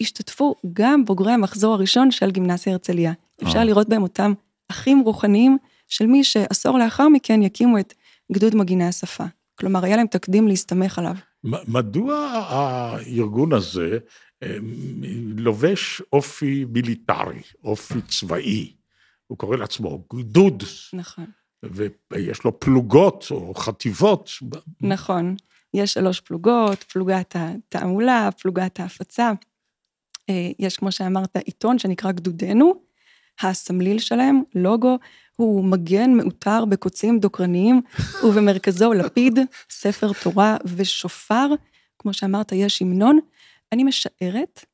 השתתפו 0.00 0.54
גם 0.72 1.04
בוגרי 1.04 1.32
המחזור 1.32 1.74
הראשון 1.74 2.10
של 2.10 2.30
גימנסיה 2.30 2.72
הרצליה. 2.72 3.12
אפשר 3.42 3.58
אה. 3.58 3.64
לראות 3.64 3.88
בהם 3.88 4.02
אותם 4.02 4.32
אחים 4.70 5.00
רוחניים 5.00 5.58
של 5.88 6.06
מי 6.06 6.24
שעשור 6.24 6.78
לאחר 6.78 7.08
מכן 7.08 7.42
יקימו 7.42 7.78
את 7.78 7.94
גדוד 8.32 8.54
מגיני 8.56 8.84
השפה. 8.84 9.24
כלומר, 9.54 9.84
היה 9.84 9.96
להם 9.96 10.06
תקדים 10.06 10.48
להסתמך 10.48 10.98
עליו. 10.98 11.14
מדוע 11.68 12.16
הארגון 12.48 13.52
הזה 13.52 13.98
אה, 14.42 14.56
לובש 15.36 16.02
אופי 16.12 16.64
מיליטרי, 16.64 17.40
אופי 17.64 18.00
צבאי? 18.08 18.72
הוא 19.26 19.38
קורא 19.38 19.56
לעצמו 19.56 20.04
גדוד, 20.14 20.62
נכון. 20.92 21.24
ויש 21.72 22.44
לו 22.44 22.60
פלוגות 22.60 23.26
או 23.30 23.54
חטיבות. 23.54 24.30
נכון. 24.80 25.36
יש 25.74 25.92
שלוש 25.92 26.20
פלוגות, 26.20 26.82
פלוגת 26.82 27.36
התעמולה, 27.38 28.28
פלוגת 28.40 28.80
ההפצה. 28.80 29.32
אה, 30.30 30.50
יש, 30.58 30.76
כמו 30.76 30.92
שאמרת, 30.92 31.36
עיתון 31.36 31.78
שנקרא 31.78 32.12
גדודנו. 32.12 32.74
הסמליל 33.42 33.98
שלהם, 33.98 34.42
לוגו, 34.54 34.98
הוא 35.36 35.64
מגן 35.64 36.10
מעוטר 36.10 36.64
בקוצים 36.64 37.18
דוקרניים, 37.18 37.82
ובמרכזו 38.24 38.92
לפיד, 38.92 39.38
ספר 39.70 40.10
תורה 40.22 40.56
ושופר. 40.76 41.46
כמו 41.98 42.12
שאמרת, 42.12 42.52
יש 42.52 42.82
המנון. 42.82 43.18
אני 43.72 43.84
משערת 43.84 44.64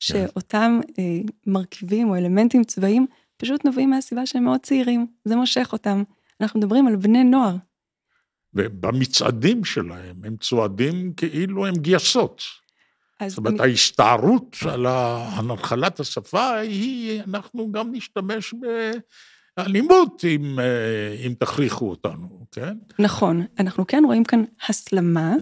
שאותם 0.00 0.80
אה, 0.98 1.04
מרכיבים 1.46 2.08
או 2.08 2.16
אלמנטים 2.16 2.64
צבאיים 2.64 3.06
פשוט 3.36 3.64
נובעים 3.64 3.90
מהסיבה 3.90 4.26
שהם 4.26 4.44
מאוד 4.44 4.60
צעירים, 4.60 5.06
זה 5.24 5.36
מושך 5.36 5.68
אותם. 5.72 6.02
אנחנו 6.40 6.60
מדברים 6.60 6.86
על 6.86 6.96
בני 6.96 7.24
נוער. 7.24 7.56
ובמצעדים 8.54 9.64
שלהם 9.64 10.16
הם 10.24 10.36
צועדים 10.36 11.12
כאילו 11.12 11.66
הם 11.66 11.74
גייסות. 11.74 12.42
זאת 13.26 13.38
אומרת, 13.38 13.60
ההסתערות 13.60 14.56
על 14.68 14.86
הנחלת 14.88 16.00
השפה 16.00 16.56
היא, 16.56 17.22
אנחנו 17.22 17.72
גם 17.72 17.92
נשתמש 17.92 18.54
באלימות 19.56 20.24
אם, 20.24 20.58
אה, 20.60 21.26
אם 21.26 21.34
תכריחו 21.38 21.90
אותנו, 21.90 22.46
כן? 22.52 22.76
נכון, 22.98 23.46
אנחנו 23.58 23.86
כן 23.86 24.02
רואים 24.06 24.24
כאן 24.24 24.44
הסלמה, 24.68 25.34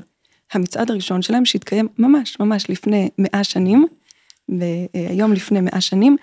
המצעד 0.52 0.90
הראשון 0.90 1.22
שלהם 1.22 1.44
שהתקיים 1.44 1.88
ממש 1.98 2.40
ממש 2.40 2.70
לפני 2.70 3.10
מאה 3.18 3.44
שנים, 3.44 3.86
והיום 4.48 5.32
לפני 5.32 5.60
מאה 5.60 5.80
שנים, 5.80 6.16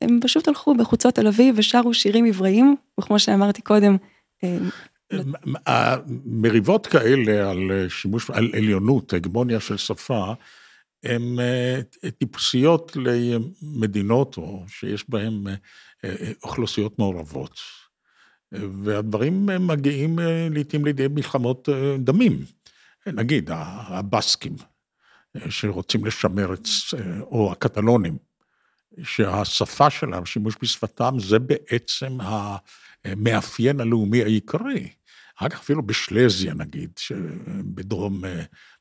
הם 0.00 0.20
פשוט 0.22 0.48
הלכו 0.48 0.74
בחוצות 0.74 1.14
תל 1.14 1.26
אביב 1.26 1.54
ושרו 1.58 1.94
שירים 1.94 2.24
עבריים, 2.24 2.76
וכמו 3.00 3.18
שאמרתי 3.18 3.62
קודם, 3.62 3.96
אה, 5.68 5.96
מריבות 6.24 6.86
כאלה 6.86 7.50
על 7.50 7.88
שימוש, 7.88 8.30
על 8.30 8.50
עליונות, 8.54 9.12
הגמוניה 9.12 9.60
של 9.60 9.76
שפה, 9.76 10.34
הן 11.04 11.40
אה, 11.40 11.80
טיפוסיות 12.18 12.96
למדינות 12.96 14.36
או 14.36 14.64
שיש 14.68 15.10
בהן 15.10 15.44
אוכלוסיות 16.42 16.98
מעורבות. 16.98 17.58
והדברים 18.84 19.46
מגיעים 19.46 20.18
לעתים 20.50 20.84
לידי 20.84 21.08
מלחמות 21.08 21.68
דמים. 21.98 22.44
נגיד, 23.06 23.50
הבסקים, 23.52 24.56
שרוצים 25.48 26.04
לשמר 26.04 26.54
את, 26.54 26.68
או 27.20 27.52
הקטלונים, 27.52 28.16
שהשפה 29.04 29.90
שלהם, 29.90 30.26
שימוש 30.26 30.54
בשפתם, 30.62 31.14
זה 31.18 31.38
בעצם 31.38 32.18
המאפיין 33.04 33.80
הלאומי 33.80 34.22
העיקרי. 34.22 34.88
אחר 35.38 35.48
כך 35.48 35.60
אפילו 35.60 35.82
בשלזיה, 35.82 36.54
נגיד, 36.54 36.90
בדרום 37.48 38.22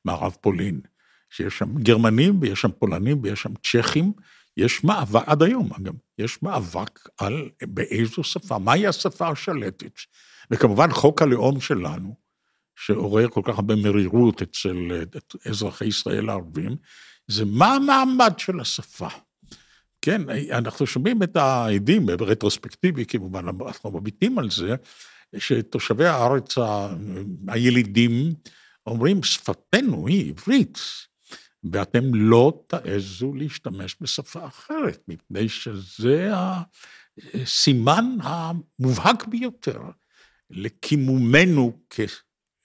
מערב 0.06 0.38
פולין, 0.42 0.82
שיש 1.30 1.58
שם 1.58 1.78
גרמנים 1.78 2.38
ויש 2.42 2.62
שם 2.62 2.72
פולנים 2.72 3.20
ויש 3.24 3.42
שם 3.42 3.54
צ'כים, 3.64 4.14
יש 4.58 4.84
מאבק, 4.84 5.24
עד 5.26 5.44
היום 5.44 5.70
אגב, 5.74 5.94
יש 6.18 6.44
מאבק 6.44 7.10
על 7.18 7.50
באיזו 7.64 8.24
שפה, 8.24 8.58
מהי 8.58 8.88
השפה 8.88 9.30
השלטת. 9.30 10.00
וכמובן 10.52 10.92
חוק 10.92 11.22
הלאום 11.22 11.62
שלנו, 11.62 12.16
שעורר 12.76 13.28
כל 13.28 13.42
כך 13.46 13.56
הרבה 13.56 13.76
מרירות 13.76 14.42
אצל 14.42 15.04
אזרחי 15.46 15.86
ישראל 15.86 16.30
הערבים, 16.30 16.76
זה 17.28 17.46
מה 17.46 17.76
המעמד 17.76 18.34
של 18.38 18.60
השפה. 18.60 19.08
כן, 20.02 20.22
אנחנו 20.52 20.88
שומעים 20.88 21.24
את 21.24 21.36
העדים, 21.36 22.06
ברטרוספקטיבי 22.06 23.06
כמובן, 23.06 23.46
אנחנו 23.48 23.92
מביטים 23.92 24.40
על 24.40 24.50
זה, 24.52 24.76
שתושבי 25.38 26.06
הארץ 26.06 26.56
הילידים 27.48 28.34
אומרים, 28.86 29.24
שפתנו 29.24 30.08
היא 30.08 30.34
עברית, 30.34 30.80
ואתם 31.64 32.16
לא 32.16 32.64
תעזו 32.68 33.34
להשתמש 33.34 33.96
בשפה 34.02 34.46
אחרת, 34.46 35.04
מפני 35.08 35.50
שזה 35.50 36.32
הסימן 37.34 38.06
המובהק 38.22 39.28
ביותר 39.28 39.82
לקימומנו 40.50 41.80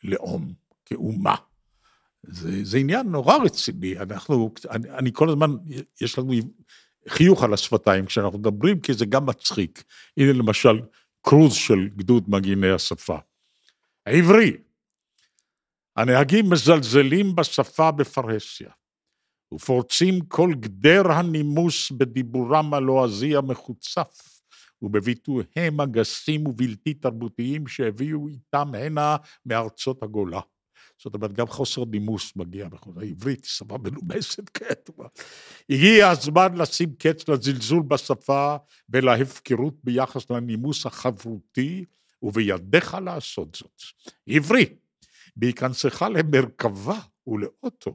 כלאום, 0.02 0.52
כאומה. 0.84 1.34
זה, 2.22 2.64
זה 2.64 2.78
עניין 2.78 3.08
נורא 3.08 3.36
רציני, 3.36 3.98
אנחנו, 3.98 4.54
אני, 4.70 4.90
אני 4.90 5.10
כל 5.12 5.28
הזמן, 5.28 5.56
יש 6.00 6.18
לנו 6.18 6.32
חיוך 7.08 7.42
על 7.42 7.54
השפתיים 7.54 8.06
כשאנחנו 8.06 8.38
מדברים, 8.38 8.80
כי 8.80 8.94
זה 8.94 9.06
גם 9.06 9.26
מצחיק. 9.26 9.84
הנה 10.16 10.32
למשל, 10.32 10.80
קרוז 11.22 11.54
של 11.54 11.88
גדוד 11.96 12.24
מגיני 12.28 12.70
השפה. 12.70 13.18
העברי, 14.06 14.56
הנהגים 15.96 16.50
מזלזלים 16.50 17.36
בשפה 17.36 17.90
בפרהסיה, 17.90 18.70
ופורצים 19.54 20.20
כל 20.20 20.50
גדר 20.60 21.12
הנימוס 21.12 21.90
בדיבורם 21.90 22.74
הלועזי 22.74 23.36
המחוצף, 23.36 24.40
ובביטויהם 24.82 25.80
הגסים 25.80 26.46
ובלתי 26.46 26.94
תרבותיים 26.94 27.66
שהביאו 27.66 28.28
איתם 28.28 28.74
הנה 28.74 29.16
מארצות 29.46 30.02
הגולה. 30.02 30.40
זאת 31.02 31.14
אומרת, 31.14 31.32
גם 31.32 31.46
חוסר 31.46 31.84
נימוס 31.84 32.36
מגיע 32.36 32.68
בכל. 32.68 32.90
העברית 32.96 33.44
היא 33.44 33.50
שפה 33.50 33.78
מנומסת 33.78 34.48
כתובה. 34.48 35.06
הגיע 35.70 36.08
הזמן 36.08 36.54
לשים 36.56 36.94
קץ 36.98 37.28
לזלזול 37.28 37.82
בשפה 37.82 38.56
ולהפקרות 38.88 39.74
ביחס 39.84 40.30
לנימוס 40.30 40.86
החברותי, 40.86 41.84
ובידיך 42.22 42.94
לעשות 43.04 43.54
זאת. 43.54 43.82
עברי, 44.26 44.66
בהיכנסך 45.36 46.02
למרכבה 46.02 46.98
ולאוטו, 47.26 47.94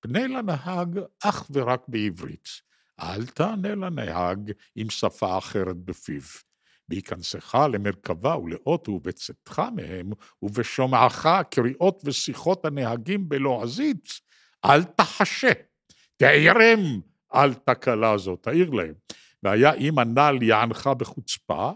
פנה 0.00 0.26
לנהג 0.26 1.00
אך 1.24 1.50
ורק 1.50 1.82
בעברית. 1.88 2.48
אל 3.00 3.26
תענה 3.26 3.74
לנהג 3.74 4.52
עם 4.76 4.90
שפה 4.90 5.38
אחרת 5.38 5.76
בפיו. 5.76 6.22
בהיכנסך 6.90 7.54
למרכבה 7.72 8.36
ולאוטו 8.36 8.92
ובצאתך 8.92 9.62
מהם, 9.76 10.10
ובשומעך 10.42 11.26
קריאות 11.50 12.02
ושיחות 12.04 12.64
הנהגים 12.64 13.28
בלועזית, 13.28 14.08
אל 14.64 14.84
תחשה, 14.84 15.52
תעירם 16.16 17.00
על 17.28 17.54
תקלה 17.54 18.18
זאת, 18.18 18.42
תעיר 18.42 18.70
להם. 18.70 18.94
והיה 19.42 19.74
אם 19.74 19.98
הנ"ל 19.98 20.42
יענך 20.42 20.86
בחוצפה, 20.86 21.70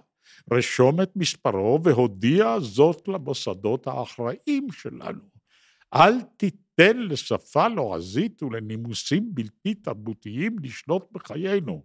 רשום 0.52 1.00
את 1.00 1.10
מספרו 1.16 1.80
והודיע 1.84 2.60
זאת 2.60 3.08
למוסדות 3.08 3.86
האחראים 3.86 4.66
שלנו. 4.72 5.22
אל 5.94 6.22
תיתן 6.36 6.98
לשפה 6.98 7.68
לועזית 7.68 8.42
ולנימוסים 8.42 9.34
בלתי 9.34 9.74
תרבותיים 9.74 10.56
לשלוט 10.62 11.12
בחיינו. 11.12 11.84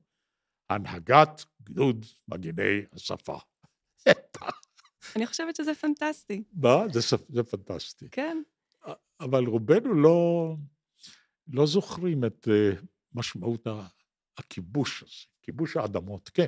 הנהגת 0.69 1.45
גדוד 1.69 2.05
מגיני 2.27 2.81
השפה. 2.93 3.37
אני 5.15 5.27
חושבת 5.27 5.55
שזה 5.55 5.75
פנטסטי. 5.75 6.43
מה? 6.53 6.83
זה, 6.91 7.17
זה 7.29 7.43
פנטסטי. 7.43 8.09
כן. 8.11 8.41
אבל 9.19 9.45
רובנו 9.45 9.93
לא, 9.93 10.55
לא 11.47 11.65
זוכרים 11.65 12.25
את 12.25 12.47
uh, 12.47 12.85
משמעות 13.13 13.67
הכיבוש 14.37 15.03
הזה, 15.03 15.25
כיבוש 15.43 15.77
האדמות, 15.77 16.29
כן. 16.29 16.47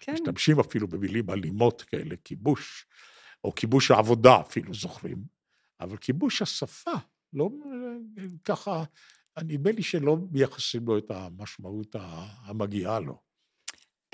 כן. 0.00 0.12
משתמשים 0.12 0.60
אפילו 0.60 0.88
במילים 0.88 1.30
אלימות 1.30 1.82
כאלה, 1.82 2.16
כיבוש, 2.24 2.86
או 3.44 3.54
כיבוש 3.54 3.90
העבודה 3.90 4.40
אפילו 4.40 4.74
זוכרים, 4.74 5.24
אבל 5.80 5.96
כיבוש 5.96 6.42
השפה, 6.42 6.92
לא 7.32 7.50
ככה, 8.44 8.84
נדמה 9.42 9.72
לי 9.72 9.82
שלא 9.82 10.16
מייחסים 10.30 10.86
לו 10.86 10.98
את 10.98 11.10
המשמעות 11.10 11.96
המגיעה 12.44 13.00
לו. 13.00 13.25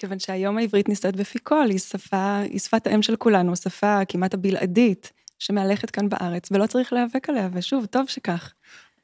כיוון 0.02 0.18
שהיום 0.18 0.58
העברית 0.58 0.88
נסתרת 0.88 1.16
בפי 1.16 1.38
כל, 1.42 1.66
היא 1.70 1.78
שפה, 1.78 2.38
היא 2.38 2.58
שפת 2.58 2.86
האם 2.86 3.02
של 3.02 3.16
כולנו, 3.16 3.56
שפה 3.56 4.04
כמעט 4.08 4.34
הבלעדית 4.34 5.12
שמהלכת 5.38 5.90
כאן 5.90 6.08
בארץ, 6.08 6.52
ולא 6.52 6.66
צריך 6.66 6.92
להיאבק 6.92 7.30
עליה, 7.30 7.48
ושוב, 7.52 7.86
טוב 7.86 8.08
שכך. 8.08 8.52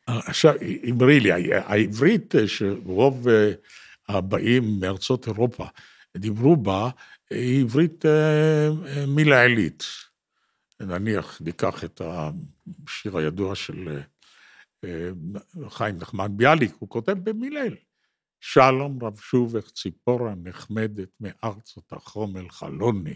עכשיו, 0.07 0.55
אמרי 0.91 1.21
לי, 1.21 1.53
העברית 1.53 2.35
שרוב 2.47 3.29
אה, 3.29 3.53
הבאים 4.09 4.81
מארצות 4.81 5.27
אירופה 5.27 5.65
דיברו 6.17 6.57
בה, 6.57 6.91
היא 7.31 7.63
עברית 7.65 8.07
אה, 8.07 8.69
אה, 8.87 9.07
מילעילית. 9.07 9.85
נניח, 10.81 11.41
ניקח 11.45 11.85
את 11.85 12.01
השיר 12.05 13.19
הידוע 13.19 13.55
של 13.55 13.99
חיים 15.69 15.97
נחמן 15.99 16.37
ביאליק, 16.37 16.73
הוא 16.79 16.89
כותב 16.89 17.13
במילעיל. 17.13 17.75
שלום 18.41 19.05
רב 19.05 19.19
שובך 19.19 19.71
ציפורה 19.71 20.35
נחמדת 20.35 21.09
מארצות 21.21 21.93
החומל 21.93 22.49
חלוני, 22.49 23.15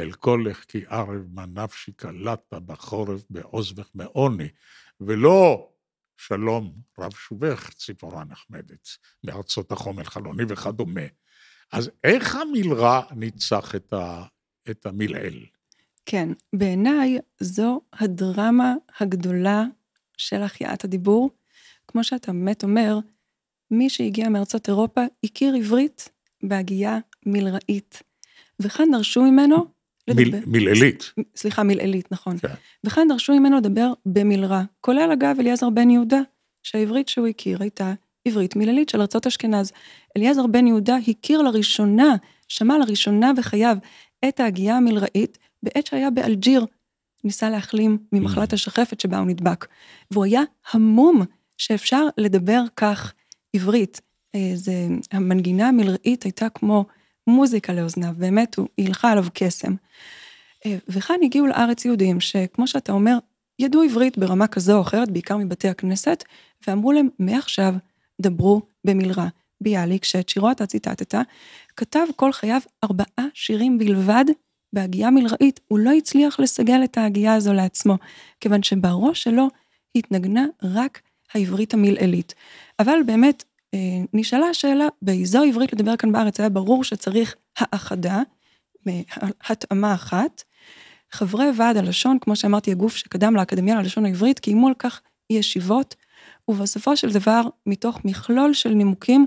אל 0.00 0.12
קולך 0.12 0.64
כי 0.68 0.84
ערב 0.86 1.26
מה 1.32 1.46
נפשי 1.46 1.92
קלטת 1.92 2.54
בחורף 2.54 3.20
בעוזבך 3.30 3.90
מעוני, 3.94 4.48
ולא 5.00 5.70
שלום 6.16 6.74
רב 6.98 7.12
שובך 7.12 7.70
ציפורה 7.70 8.24
נחמדת 8.24 8.88
מארצות 9.24 9.72
החומל 9.72 10.04
חלוני 10.04 10.42
וכדומה. 10.48 11.06
אז 11.72 11.90
איך 12.04 12.36
המלרע 12.36 13.02
ניצח 13.16 13.74
את, 13.74 13.92
ה, 13.92 14.24
את 14.70 14.86
המלעיל? 14.86 15.46
כן, 16.06 16.28
בעיניי 16.52 17.18
זו 17.40 17.80
הדרמה 17.92 18.74
הגדולה 19.00 19.64
של 20.16 20.42
החייאת 20.42 20.84
הדיבור. 20.84 21.30
כמו 21.88 22.04
שאתה 22.04 22.32
באמת 22.32 22.64
אומר, 22.64 22.98
מי 23.70 23.90
שהגיע 23.90 24.28
מארצות 24.28 24.68
אירופה 24.68 25.00
הכיר 25.24 25.54
עברית 25.54 26.08
בהגייה 26.42 26.98
מלראית. 27.26 28.02
וכאן 28.60 28.90
דרשו 28.92 29.22
ממנו 29.22 29.56
לדבר... 30.08 30.38
מלעילית. 30.46 31.12
סליחה, 31.36 31.62
מלעילית, 31.62 32.12
נכון. 32.12 32.38
כן. 32.38 32.48
וכאן 32.84 33.08
דרשו 33.08 33.32
ממנו 33.32 33.56
לדבר 33.56 33.92
במלרע, 34.06 34.62
כולל 34.80 35.10
אגב 35.12 35.36
אליעזר 35.40 35.70
בן 35.70 35.90
יהודה, 35.90 36.20
שהעברית 36.62 37.08
שהוא 37.08 37.26
הכיר 37.26 37.62
הייתה 37.62 37.94
עברית 38.24 38.56
מלעילית 38.56 38.88
של 38.88 39.00
ארצות 39.00 39.26
אשכנז. 39.26 39.72
אליעזר 40.16 40.46
בן 40.46 40.66
יהודה 40.66 40.96
הכיר 41.08 41.42
לראשונה, 41.42 42.16
שמע 42.48 42.78
לראשונה 42.78 43.32
בחייו 43.32 43.76
את 44.28 44.40
ההגייה 44.40 44.76
המלראית 44.76 45.38
בעת 45.62 45.86
שהיה 45.86 46.10
באלג'יר. 46.10 46.66
ניסה 47.24 47.50
להחלים 47.50 47.98
ממחלת 48.12 48.52
mm. 48.52 48.54
השחפת 48.54 49.00
שבה 49.00 49.18
הוא 49.18 49.26
נדבק. 49.26 49.66
והוא 50.10 50.24
היה 50.24 50.42
המום 50.72 51.22
שאפשר 51.58 52.06
לדבר 52.18 52.62
כך 52.76 53.12
עברית. 53.56 54.00
אה, 54.34 54.50
זה, 54.54 54.72
המנגינה 55.12 55.68
המלראית 55.68 56.22
הייתה 56.22 56.48
כמו 56.48 56.84
מוזיקה 57.26 57.72
לאוזניו, 57.72 58.12
באמת, 58.16 58.56
הוא 58.56 58.68
הילכה 58.76 59.10
עליו 59.10 59.24
קסם. 59.34 59.74
אה, 60.66 60.76
וכאן 60.88 61.16
הגיעו 61.22 61.46
לארץ 61.46 61.84
יהודים 61.84 62.20
שכמו 62.20 62.66
שאתה 62.66 62.92
אומר, 62.92 63.18
ידעו 63.58 63.82
עברית 63.82 64.18
ברמה 64.18 64.46
כזו 64.46 64.76
או 64.76 64.80
אחרת, 64.80 65.10
בעיקר 65.10 65.36
מבתי 65.36 65.68
הכנסת, 65.68 66.24
ואמרו 66.66 66.92
להם, 66.92 67.08
מעכשיו 67.18 67.74
דברו 68.20 68.62
במלרע. 68.84 69.28
ביאליק, 69.60 70.04
שאת 70.04 70.28
שירו 70.28 70.50
אתה 70.50 70.66
ציטטת, 70.66 71.14
כתב 71.76 72.06
כל 72.16 72.32
חייו 72.32 72.60
ארבעה 72.84 73.26
שירים 73.34 73.78
בלבד 73.78 74.24
בהגייה 74.72 75.10
מלראית. 75.10 75.60
הוא 75.68 75.78
לא 75.78 75.90
הצליח 75.90 76.40
לסגל 76.40 76.84
את 76.84 76.98
ההגייה 76.98 77.34
הזו 77.34 77.52
לעצמו, 77.52 77.96
כיוון 78.40 78.62
שבראש 78.62 79.22
שלו 79.22 79.48
התנגנה 79.94 80.46
רק 80.62 81.00
העברית 81.34 81.74
המלעילית. 81.74 82.34
אבל 82.78 82.98
באמת, 83.06 83.44
אה, 83.74 83.78
נשאלה 84.12 84.46
השאלה, 84.46 84.86
באיזו 85.02 85.42
עברית 85.42 85.72
לדבר 85.72 85.96
כאן 85.96 86.12
בארץ 86.12 86.40
היה 86.40 86.48
ברור 86.48 86.84
שצריך 86.84 87.34
האחדה, 87.56 88.22
התאמה 89.48 89.94
אחת. 89.94 90.42
חברי 91.12 91.46
ועד 91.56 91.76
הלשון, 91.76 92.18
כמו 92.20 92.36
שאמרתי, 92.36 92.72
הגוף 92.72 92.96
שקדם 92.96 93.36
לאקדמיה 93.36 93.74
ללשון 93.74 94.04
העברית, 94.04 94.38
קיימו 94.38 94.68
על 94.68 94.74
כך 94.78 95.00
ישיבות, 95.30 95.94
ובסופו 96.48 96.96
של 96.96 97.12
דבר, 97.12 97.42
מתוך 97.66 98.00
מכלול 98.04 98.54
של 98.54 98.68
נימוקים, 98.68 99.26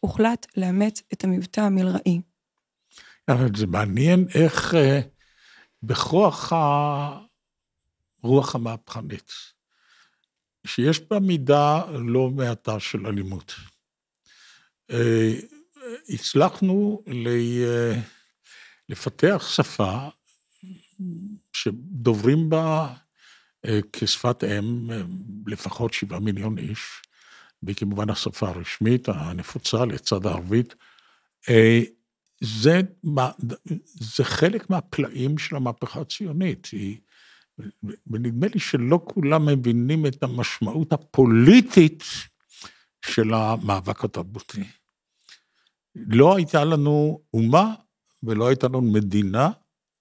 הוחלט 0.00 0.46
לאמץ 0.56 1.02
את 1.12 1.24
המבטא 1.24 1.60
המלראי. 1.60 2.20
אבל 3.28 3.48
זה 3.56 3.66
מעניין 3.66 4.26
איך 4.34 4.74
אה, 4.74 5.00
בכוח 5.82 6.52
הרוח 8.22 8.54
המהפכנית, 8.54 9.32
שיש 10.66 11.00
בה 11.10 11.20
מידה 11.20 11.84
לא 11.90 12.30
מעטה 12.30 12.80
של 12.80 13.06
אלימות. 13.06 13.54
אה, 14.90 15.34
הצלחנו 16.08 17.02
לפתח 18.88 19.48
שפה 19.50 20.08
שדוברים 21.52 22.50
בה 22.50 22.94
אה, 23.66 23.78
כשפת 23.92 24.44
אם 24.44 24.90
לפחות 25.46 25.92
שבעה 25.92 26.20
מיליון 26.20 26.58
איש, 26.58 27.02
והיא 27.62 27.76
כמובן 27.76 28.10
השפה 28.10 28.48
הרשמית 28.48 29.08
הנפוצה 29.08 29.84
לצד 29.84 30.26
הערבית. 30.26 30.74
אה, 31.48 31.80
זה, 32.40 32.80
זה 33.84 34.24
חלק 34.24 34.70
מהפלאים 34.70 35.38
של 35.38 35.56
המהפכה 35.56 36.00
הציונית. 36.00 36.68
היא, 36.72 36.98
ונדמה 38.06 38.46
לי 38.54 38.60
שלא 38.60 39.00
כולם 39.04 39.46
מבינים 39.46 40.06
את 40.06 40.22
המשמעות 40.22 40.92
הפוליטית 40.92 42.04
של 43.06 43.34
המאבק 43.34 44.04
התרבותי. 44.04 44.64
לא 45.94 46.36
הייתה 46.36 46.64
לנו 46.64 47.20
אומה 47.34 47.74
ולא 48.22 48.48
הייתה 48.48 48.68
לנו 48.68 48.80
מדינה 48.80 49.50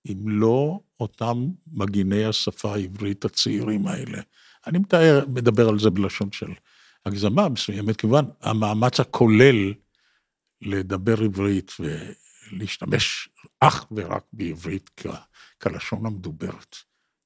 אם 0.06 0.30
לא 0.30 0.80
אותם 1.00 1.48
מגיני 1.68 2.26
השפה 2.26 2.74
העברית 2.74 3.26
הצעירים 3.26 3.88
האלה. 3.88 4.22
אני 4.68 4.80
מתאר, 4.80 5.26
מדבר 5.28 5.70
על 5.70 5.80
זה 5.80 5.90
בלשון 5.90 6.32
של 6.32 6.54
הגזמה 7.06 7.50
מסוימת, 7.50 7.96
כיוון 7.96 8.26
המאמץ 8.42 9.00
הכולל 9.00 9.74
לדבר 10.62 11.22
עברית 11.24 11.72
ולהשתמש 11.80 13.30
אך 13.60 13.86
ורק 13.92 14.24
בעברית 14.34 14.90
כ, 14.98 15.08
כלשון 15.62 16.06
המדוברת. 16.06 16.76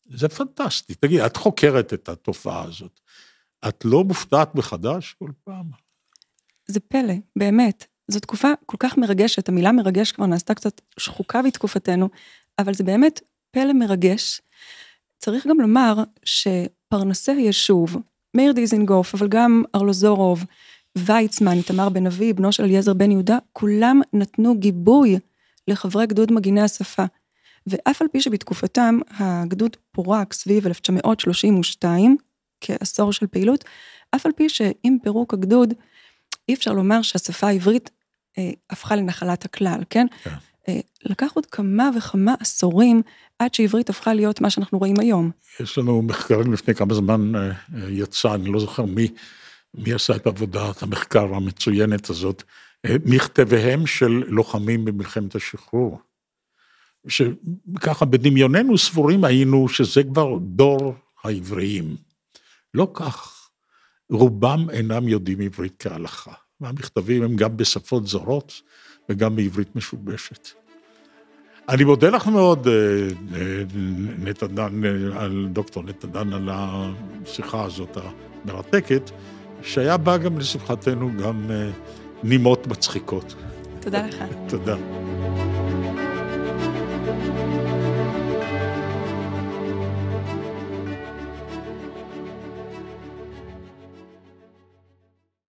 זה 0.10 0.30
פנטסטי. 0.30 0.96
תגיד, 0.96 1.20
את 1.20 1.38
חוקרת 1.38 1.94
את 1.94 2.10
התופעה 2.10 2.64
הזאת. 2.64 3.00
את 3.68 3.86
לא 3.86 4.04
מופתעת 4.04 4.56
מחדש 4.56 5.16
כל 5.20 5.30
פעם? 5.44 5.66
זה 6.68 6.80
פלא, 6.80 7.14
באמת. 7.36 7.86
זו 8.08 8.20
תקופה 8.20 8.48
כל 8.66 8.78
כך 8.80 8.98
מרגשת, 8.98 9.50
המילה 9.50 9.72
מרגש 9.72 10.12
כבר 10.12 10.26
נעשתה 10.26 10.54
קצת 10.54 10.82
שחוקה 11.00 11.42
בתקופתנו, 11.42 12.10
אבל 12.60 12.74
זה 12.74 12.84
באמת 12.84 13.22
פלא 13.52 13.74
מרגש. 13.74 14.42
צריך 15.18 15.48
גם 15.48 15.60
לומר 15.60 15.96
שפרנסי 16.26 17.32
היישוב, 17.32 17.98
מאיר 18.34 18.52
דיזינגוף, 18.52 19.16
אבל 19.16 19.28
גם 19.28 19.64
ארלוזורוב, 19.76 20.44
ויצמן, 20.98 21.58
איתמר 21.58 21.90
בן 21.90 22.08
אבי, 22.08 22.34
בנו 22.34 22.52
של 22.52 22.64
אליעזר 22.64 22.94
בן 22.94 23.12
יהודה, 23.12 23.38
כולם 23.54 24.02
נתנו 24.14 24.60
גיבוי 24.60 25.20
לחברי 25.68 26.08
גדוד 26.08 26.32
מגיני 26.32 26.62
השפה. 26.62 27.06
ואף 27.68 28.02
על 28.02 28.08
פי 28.12 28.22
שבתקופתם 28.22 29.00
הגדוד 29.20 29.78
פורק 29.92 30.34
סביב 30.34 30.68
1932, 30.68 32.18
כעשור 32.62 33.14
של 33.14 33.28
פעילות, 33.28 33.66
אף 34.16 34.26
על 34.26 34.32
פי 34.32 34.50
שעם 34.50 34.98
פירוק 35.04 35.34
הגדוד, 35.34 35.74
אי 36.50 36.54
אפשר 36.54 36.74
לומר 36.74 37.02
שהשפה 37.02 37.48
העברית 37.48 37.90
אה, 38.38 38.52
הפכה 38.70 38.96
לנחלת 38.96 39.46
הכלל, 39.46 39.84
כן? 39.90 40.08
כן. 40.24 40.30
אה, 40.68 40.80
לקח 41.06 41.32
עוד 41.34 41.46
כמה 41.46 41.90
וכמה 41.98 42.36
עשורים 42.40 43.02
עד 43.40 43.54
שעברית 43.54 43.90
הפכה 43.90 44.14
להיות 44.14 44.42
מה 44.42 44.50
שאנחנו 44.50 44.80
רואים 44.80 45.00
היום. 45.00 45.32
יש 45.60 45.78
לנו 45.78 46.02
מחקרים 46.02 46.54
לפני 46.54 46.76
כמה 46.76 46.94
זמן 46.94 47.36
אה, 47.36 47.52
יצא, 47.90 48.36
אני 48.36 48.52
לא 48.52 48.60
זוכר 48.60 48.86
מי, 48.86 49.08
מי 49.74 49.94
עשה 49.94 50.16
את 50.16 50.28
עבודת 50.28 50.84
המחקר 50.84 51.36
המצוינת 51.36 52.10
הזאת, 52.10 52.44
אה, 52.86 52.96
מכתביהם 53.06 53.88
של 53.88 54.24
לוחמים 54.28 54.86
במלחמת 54.86 55.36
השחרור. 55.36 56.00
שככה 57.08 58.06
בדמיוננו 58.06 58.78
סבורים 58.78 59.24
היינו 59.24 59.70
שזה 59.70 60.04
כבר 60.04 60.38
דור 60.42 60.96
העבריים. 61.24 61.96
לא 62.74 62.88
כך, 62.94 63.50
רובם 64.10 64.68
אינם 64.70 65.08
יודעים 65.08 65.42
עברית 65.42 65.74
כהלכה. 65.80 66.34
והמכתבים 66.62 67.24
הם 67.24 67.36
גם 67.36 67.58
בשפות 67.58 68.08
זרות 68.08 68.62
וגם 69.10 69.36
בעברית 69.36 69.76
משובשת. 69.76 70.50
אני 71.70 71.84
מודה 71.84 72.10
לך 72.10 72.28
מאוד, 72.28 72.68
אה, 72.68 72.74
אה, 73.36 73.64
נתנן, 74.20 74.84
על 75.18 75.48
דוקטור 75.52 75.84
נתנן, 75.84 76.34
על 76.34 76.50
השיחה 76.52 77.64
הזאת 77.64 77.98
המרתקת, 77.98 79.12
שהיה 79.62 79.98
בה 79.98 80.18
גם 80.18 80.38
לשמחתנו 80.38 81.12
גם 81.18 81.52
אה, 81.52 81.70
נימות 82.24 82.68
מצחיקות. 82.68 83.36
תודה 83.80 84.08
לך. 84.08 84.24
תודה. 84.48 85.03